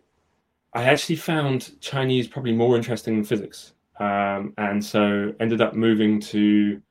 [0.74, 6.20] I actually found Chinese probably more interesting than physics, um, and so ended up moving
[6.22, 6.82] to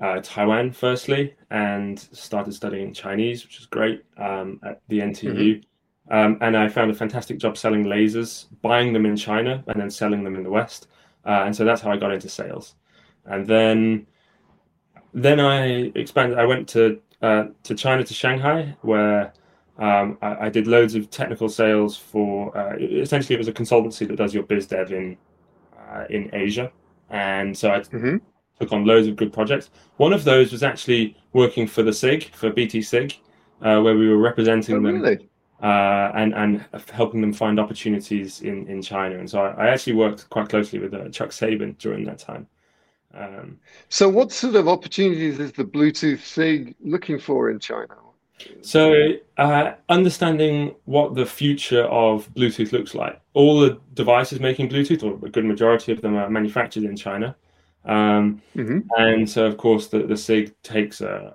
[0.00, 5.32] uh, Taiwan firstly and started studying Chinese, which was great um, at the NTU.
[5.32, 6.14] Mm-hmm.
[6.14, 9.90] Um, and I found a fantastic job selling lasers, buying them in China and then
[9.90, 10.88] selling them in the West.
[11.24, 12.74] Uh, and so that's how I got into sales.
[13.24, 14.06] And then
[15.14, 16.38] then I expanded.
[16.38, 19.32] I went to uh, to China to Shanghai, where
[19.78, 22.56] um, I, I, did loads of technical sales for.
[22.56, 25.16] Uh, essentially, it was a consultancy that does your biz dev in
[25.78, 26.70] uh, in Asia,
[27.10, 28.16] and so I mm-hmm.
[28.58, 29.70] took on loads of good projects.
[29.96, 33.16] One of those was actually working for the SIG for BT SIG,
[33.62, 35.00] uh, where we were representing oh, them.
[35.00, 35.28] Really?
[35.62, 39.94] Uh, and and helping them find opportunities in, in China, and so I, I actually
[39.94, 42.48] worked quite closely with uh, Chuck Sabin during that time.
[43.16, 43.58] Um,
[43.88, 47.94] so, what sort of opportunities is the Bluetooth SIG looking for in China?
[48.62, 53.20] So, uh, understanding what the future of Bluetooth looks like.
[53.34, 57.36] All the devices making Bluetooth, or a good majority of them, are manufactured in China.
[57.84, 58.80] Um, mm-hmm.
[58.96, 61.34] And so, of course, the, the SIG takes a,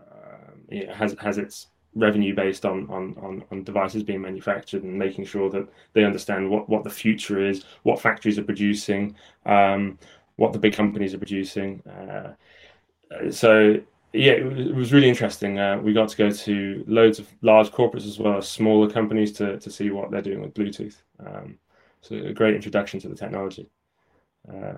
[0.71, 5.25] uh, has has its revenue based on, on, on, on, devices being manufactured and making
[5.25, 9.15] sure that they understand what, what the future is, what factories are producing,
[9.45, 9.97] um,
[10.39, 11.83] what the big companies are producing.
[11.87, 12.31] Uh,
[13.29, 13.79] so
[14.13, 15.59] yeah, it was, it was really interesting.
[15.59, 19.31] Uh, we got to go to loads of large corporates as well as smaller companies
[19.33, 20.95] to to see what they're doing with Bluetooth.
[21.25, 21.59] Um,
[22.01, 23.69] so a great introduction to the technology.
[24.47, 24.77] Uh,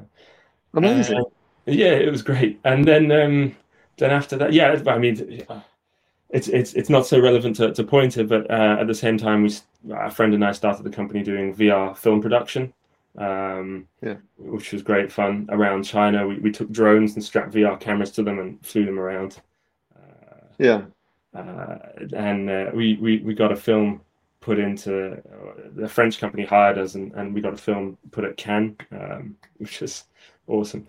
[0.74, 1.20] Amazing.
[1.20, 1.24] Uh,
[1.68, 2.60] yeah, it was great.
[2.64, 3.56] And then um,
[3.98, 5.46] then after that, yeah, I mean,
[6.32, 9.44] it's it's it's not so relevant to, to Pointr, but uh, at the same time,
[9.44, 9.54] we
[9.94, 12.74] a friend and I started the company doing VR film production
[13.18, 14.16] um, yeah.
[14.38, 16.28] which was great fun around China.
[16.28, 19.40] We, we took drones and strapped VR cameras to them and flew them around.
[19.96, 20.82] Uh, yeah.
[21.34, 21.78] Uh,
[22.14, 24.02] and uh, we, we, we got a film
[24.42, 28.26] put into uh, the French company hired us, and, and we got a film put
[28.26, 30.06] at Cannes, um, which is
[30.48, 30.88] awesome.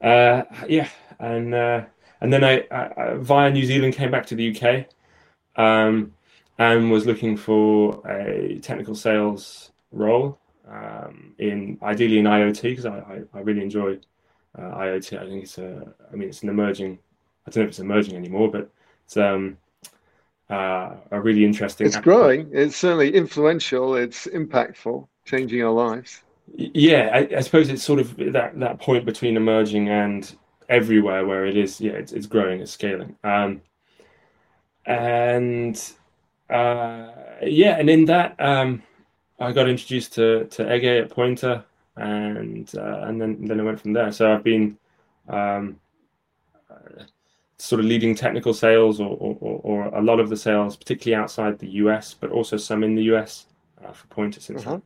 [0.00, 1.84] Uh, yeah, and uh,
[2.20, 4.86] and then I, I, via New Zealand came back to the UK,
[5.56, 6.12] um,
[6.58, 10.38] and was looking for a technical sales role
[10.70, 13.98] um, in ideally in IoT because I, I, I, really enjoy
[14.56, 15.20] uh, IoT.
[15.20, 16.98] I think it's a, I mean, it's an emerging.
[17.46, 18.70] I don't know if it's emerging anymore, but
[19.04, 19.56] it's um,
[20.48, 21.86] uh, a really interesting.
[21.86, 22.50] It's growing.
[22.52, 23.96] It's certainly influential.
[23.96, 26.22] It's impactful, changing our lives.
[26.54, 30.32] Yeah, I, I, suppose it's sort of that that point between emerging and
[30.68, 31.80] everywhere where it is.
[31.80, 33.16] Yeah, it's, it's growing, it's scaling.
[33.24, 33.62] Um,
[34.86, 35.80] and
[36.48, 37.10] uh,
[37.42, 38.36] yeah, and in that.
[38.38, 38.84] Um,
[39.40, 41.64] I got introduced to to Ege at Pointr,
[41.96, 44.12] and uh, and then then I went from there.
[44.12, 44.76] So I've been
[45.28, 45.80] um,
[46.70, 47.04] uh,
[47.58, 51.58] sort of leading technical sales or, or, or, a lot of the sales, particularly outside
[51.58, 53.46] the US, but also some in the US
[53.84, 54.78] uh, for Pointr since uh-huh.
[54.78, 54.82] then.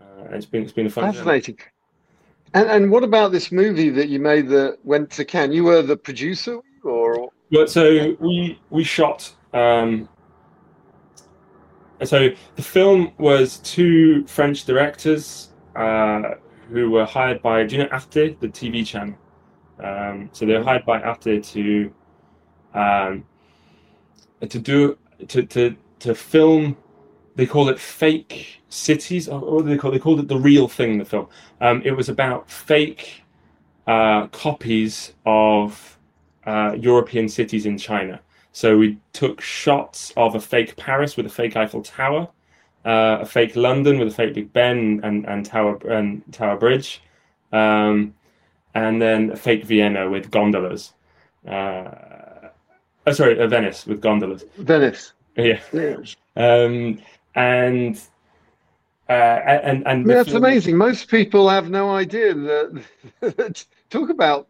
[0.00, 1.56] Uh, it's been it's been a fun fascinating.
[1.56, 1.70] Journey.
[2.54, 5.52] And and what about this movie that you made that went to Cannes?
[5.52, 10.08] You were the producer, or well, so we we shot um,
[12.04, 16.34] so the film was two French directors uh,
[16.70, 19.16] who were hired by, do you know the TV channel?
[19.82, 21.94] Um, so they were hired by Arte to
[22.74, 23.24] um,
[24.40, 26.76] to do to to to film.
[27.36, 29.92] They call it fake cities, or what do they call?
[29.92, 30.98] They called it the real thing.
[30.98, 31.28] The film.
[31.60, 33.22] Um, it was about fake
[33.86, 35.98] uh, copies of
[36.46, 38.20] uh, European cities in China.
[38.58, 42.28] So we took shots of a fake Paris with a fake Eiffel Tower,
[42.84, 47.00] uh, a fake London with a fake Big Ben and, and Tower and Tower Bridge,
[47.52, 48.12] um,
[48.74, 50.92] and then a fake Vienna with gondolas.
[51.46, 52.48] Uh,
[53.06, 54.44] oh, sorry, uh, Venice with gondolas.
[54.56, 55.12] Venice.
[55.36, 55.60] Yeah.
[56.34, 57.00] Um,
[57.36, 57.96] and
[59.08, 60.76] uh, and and I mean, that's amazing.
[60.76, 63.64] Most people have no idea that.
[63.90, 64.48] talk about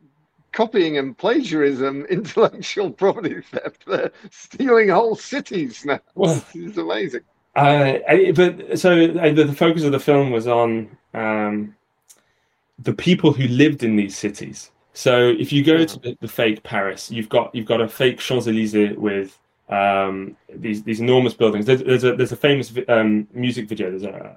[0.53, 3.85] copying and plagiarism, intellectual property theft.
[3.87, 6.01] They're stealing whole cities now.
[6.15, 7.23] Well, it's amazing.
[7.57, 7.99] Uh,
[8.35, 11.75] but so uh, the, the, focus of the film was on um,
[12.79, 14.71] the people who lived in these cities.
[14.93, 18.19] So if you go to the, the fake Paris, you've got you've got a fake
[18.19, 19.39] Champs Elysees with
[19.69, 21.67] um, these these enormous buildings.
[21.67, 23.91] There's, there's a there's a famous um, music video.
[23.91, 24.37] There's a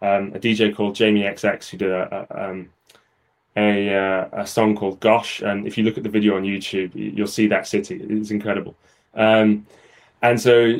[0.00, 2.70] um, a DJ called Jamie XX who did a, a um,
[3.56, 6.90] a, uh, a song called Gosh, and if you look at the video on YouTube,
[6.94, 8.00] you'll see that city.
[8.08, 8.76] It's incredible.
[9.14, 9.66] Um,
[10.22, 10.76] and so,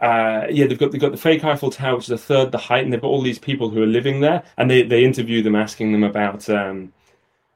[0.00, 2.58] uh, yeah, they've got they've got the fake Eiffel Tower, which is a third the
[2.58, 5.42] height, and they've got all these people who are living there, and they they interview
[5.42, 6.48] them, asking them about.
[6.48, 6.92] Um,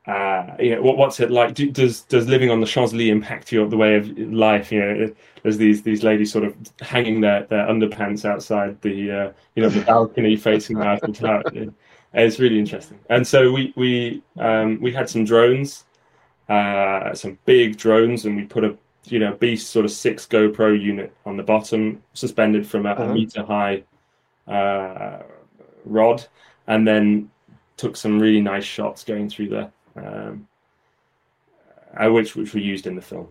[0.04, 1.54] uh, you know, what, what's it like?
[1.54, 4.72] Do, does does living on the Champs Elysees impact your the way of life?
[4.72, 5.14] You know,
[5.44, 9.68] there's these these ladies sort of hanging their, their underpants outside the uh, you know
[9.68, 11.44] the balcony facing the Eiffel Tower.
[12.14, 12.98] It's really interesting.
[13.08, 15.84] And so we we um, we had some drones,
[16.48, 20.80] uh, some big drones, and we put a you know beast sort of six GoPro
[20.80, 23.04] unit on the bottom, suspended from a, uh-huh.
[23.04, 23.82] a meter high
[24.46, 25.22] uh,
[25.84, 26.24] rod,
[26.66, 27.30] and then
[27.78, 30.46] took some really nice shots going through there, um,
[31.98, 33.28] uh, which which were used in the film.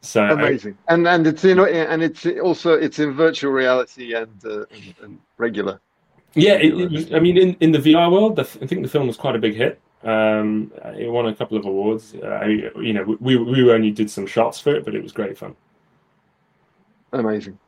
[0.00, 4.44] So amazing, I, and and it's in and it's also it's in virtual reality and,
[4.44, 5.80] uh, and, and regular.
[6.34, 8.88] Yeah, it, it was, I mean, in, in the VR world, the, I think the
[8.88, 9.80] film was quite a big hit.
[10.02, 12.14] Um, it won a couple of awards.
[12.14, 15.36] Uh, you know, we we only did some shots for it, but it was great
[15.36, 15.54] fun.
[17.12, 17.58] Amazing,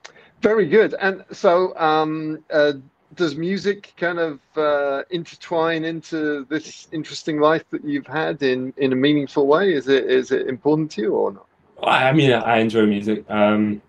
[0.41, 0.95] very good.
[0.95, 2.75] And so, um, uh,
[3.17, 8.93] does music kind of uh, intertwine into this interesting life that you've had in in
[8.93, 9.75] a meaningful way?
[9.75, 11.47] Is it is it important to you or not?
[11.83, 13.83] I mean, I enjoy music, um,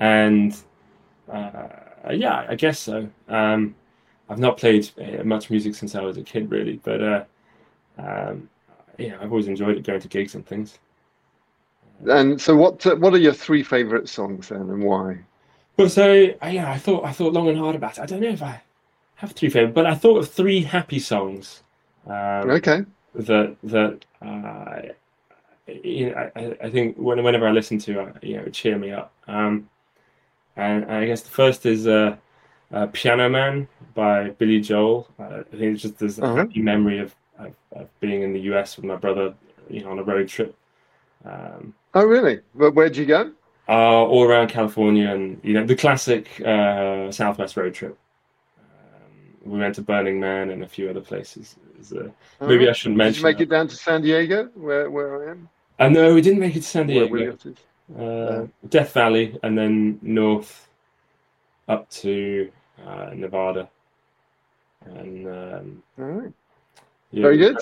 [0.00, 0.56] and
[1.32, 1.68] uh,
[2.10, 3.08] yeah, I guess so.
[3.28, 3.76] Um,
[4.30, 7.24] I've not played uh, much music since I was a kid, really, but uh,
[7.98, 8.48] um,
[8.96, 10.78] yeah, I've always enjoyed it going to gigs and things.
[12.08, 15.18] And so, what uh, what are your three favorite songs then, and why?
[15.76, 18.02] Well, so uh, yeah, I thought I thought long and hard about it.
[18.02, 18.62] I don't know if I
[19.16, 21.62] have three favorite, but I thought of three happy songs.
[22.06, 22.84] Um, okay.
[23.16, 24.92] That that uh,
[25.66, 28.92] you know, I, I think whenever I listen to, uh, you know, it cheer me
[28.92, 29.12] up.
[29.26, 29.68] Um,
[30.56, 32.16] and I guess the first is uh,
[32.72, 35.08] uh, Piano Man by Billy Joel.
[35.18, 36.36] Uh, I think it's just this uh-huh.
[36.36, 39.34] happy memory of, of, of, being in the US with my brother,
[39.68, 40.54] you know, on a road trip.
[41.24, 42.40] Um, oh, really?
[42.54, 43.32] But where'd you go?
[43.68, 47.96] Uh, all around California and, you know, the classic uh, Southwest road trip.
[48.58, 51.56] Um, we went to Burning Man and a few other places.
[51.94, 52.08] Uh,
[52.40, 53.14] maybe I shouldn't mention.
[53.14, 53.42] Did you make that.
[53.44, 55.48] it down to San Diego, where, where I am?
[55.78, 57.36] Uh, no, we didn't make it to San Diego.
[57.98, 60.68] Uh, Death Valley and then north
[61.68, 62.50] up to
[62.86, 63.68] uh, Nevada.
[64.84, 66.32] And um, all right,
[67.12, 67.58] very good.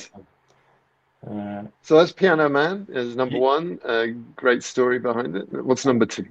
[1.26, 3.42] Uh, so that's Piano Man is number yeah.
[3.42, 3.80] one.
[3.84, 5.52] A great story behind it.
[5.64, 6.26] What's number two?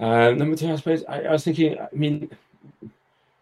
[0.00, 1.04] Uh, number two, I suppose.
[1.08, 1.78] I, I, was thinking.
[1.78, 2.28] I mean,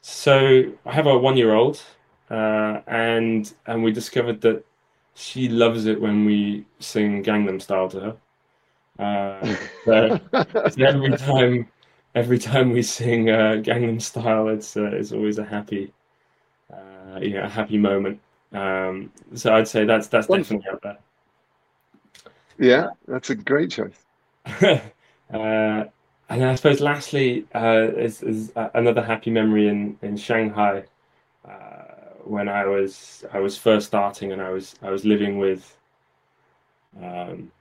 [0.03, 1.83] so I have a one-year-old,
[2.31, 4.63] uh, and and we discovered that
[5.15, 8.17] she loves it when we sing Gangnam Style to her.
[8.99, 9.57] Uh,
[10.71, 11.69] so every time
[12.15, 15.93] every time we sing uh, Gangnam Style, it's uh, it's always a happy,
[16.73, 18.21] uh, you know, a happy moment.
[18.53, 20.59] Um, so I'd say that's that's Wonderful.
[20.59, 20.99] definitely up there.
[22.59, 24.05] Yeah, that's a great choice.
[24.47, 24.81] uh,
[25.33, 30.85] and I suppose lastly uh, is, is another happy memory in in Shanghai
[31.49, 31.85] uh,
[32.25, 35.77] when I was I was first starting and I was I was living with.
[37.01, 37.53] Um,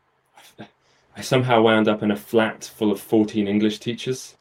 [1.16, 4.38] I somehow wound up in a flat full of 14 English teachers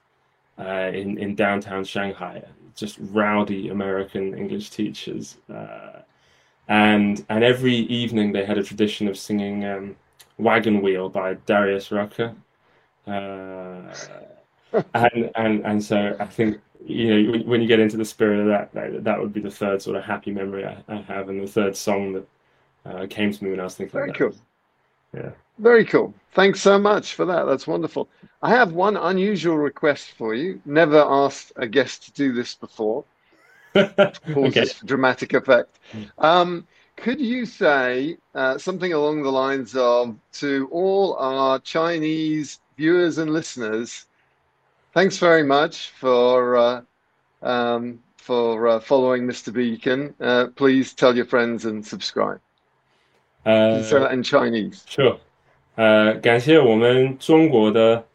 [0.59, 2.43] uh, in in downtown Shanghai.
[2.75, 6.03] Just rowdy American English teachers, uh,
[6.69, 9.97] and and every evening they had a tradition of singing um,
[10.39, 12.35] "Wagon Wheel" by Darius Rucker,
[13.07, 13.83] uh,
[14.95, 18.47] and and and so I think you know when you get into the spirit of
[18.47, 21.43] that, that, that would be the third sort of happy memory I, I have, and
[21.43, 22.27] the third song that
[22.85, 23.99] uh, came to me when I was thinking.
[23.99, 24.35] Very cool.
[25.15, 25.31] Yeah.
[25.59, 26.15] Very cool.
[26.33, 27.45] Thanks so much for that.
[27.45, 28.09] That's wonderful.
[28.43, 30.61] I have one unusual request for you.
[30.65, 33.05] Never asked a guest to do this before.
[34.37, 34.65] Okay.
[34.85, 35.79] dramatic effect.
[36.19, 43.19] Um, could you say uh, something along the lines of to all our Chinese viewers
[43.19, 44.07] and listeners,
[44.95, 46.81] thanks very much for uh,
[47.43, 49.53] um, for uh, following Mr.
[49.53, 50.15] Beacon.
[50.21, 52.41] Uh, please tell your friends and subscribe.
[53.44, 54.84] Can you say Uh, that in Chinese?
[54.88, 55.18] Sure，
[55.76, 58.06] 呃，感谢我们中国的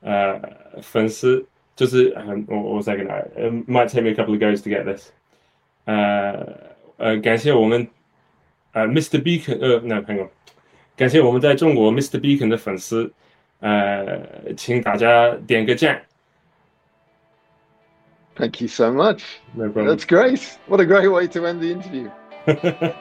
[0.00, 0.40] 呃
[0.82, 1.44] 粉丝，
[1.74, 5.10] 就是嗯，我我再给大家呃，might take me a couple of goes to get this，
[5.86, 6.46] 呃
[6.98, 7.88] 呃，感谢我们
[8.72, 9.20] 呃 Mr.
[9.20, 10.30] Beacon，呃，那朋友，
[10.96, 12.20] 感谢我们在中国 Mr.
[12.20, 13.12] Beacon 的粉丝，
[13.60, 16.00] 呃，请大家点个赞，
[18.36, 19.22] Thank you so much.
[19.54, 19.86] no problem。
[19.96, 20.42] That's great.
[20.68, 22.10] What a great way to end the interview.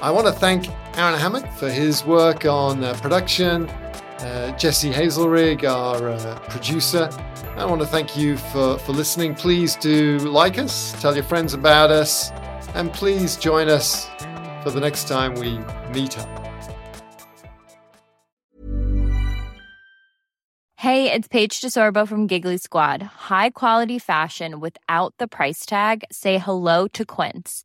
[0.00, 5.64] I want to thank Aaron Hammock for his work on uh, production, uh, Jesse Hazelrig,
[5.64, 7.10] our uh, producer.
[7.56, 9.34] I want to thank you for, for listening.
[9.34, 12.30] Please do like us, tell your friends about us,
[12.74, 14.08] and please join us
[14.62, 15.58] for the next time we
[15.92, 16.28] meet up.
[20.76, 23.02] Hey, it's Paige DeSorbo from Giggly Squad.
[23.02, 26.04] High quality fashion without the price tag.
[26.12, 27.64] Say hello to Quince.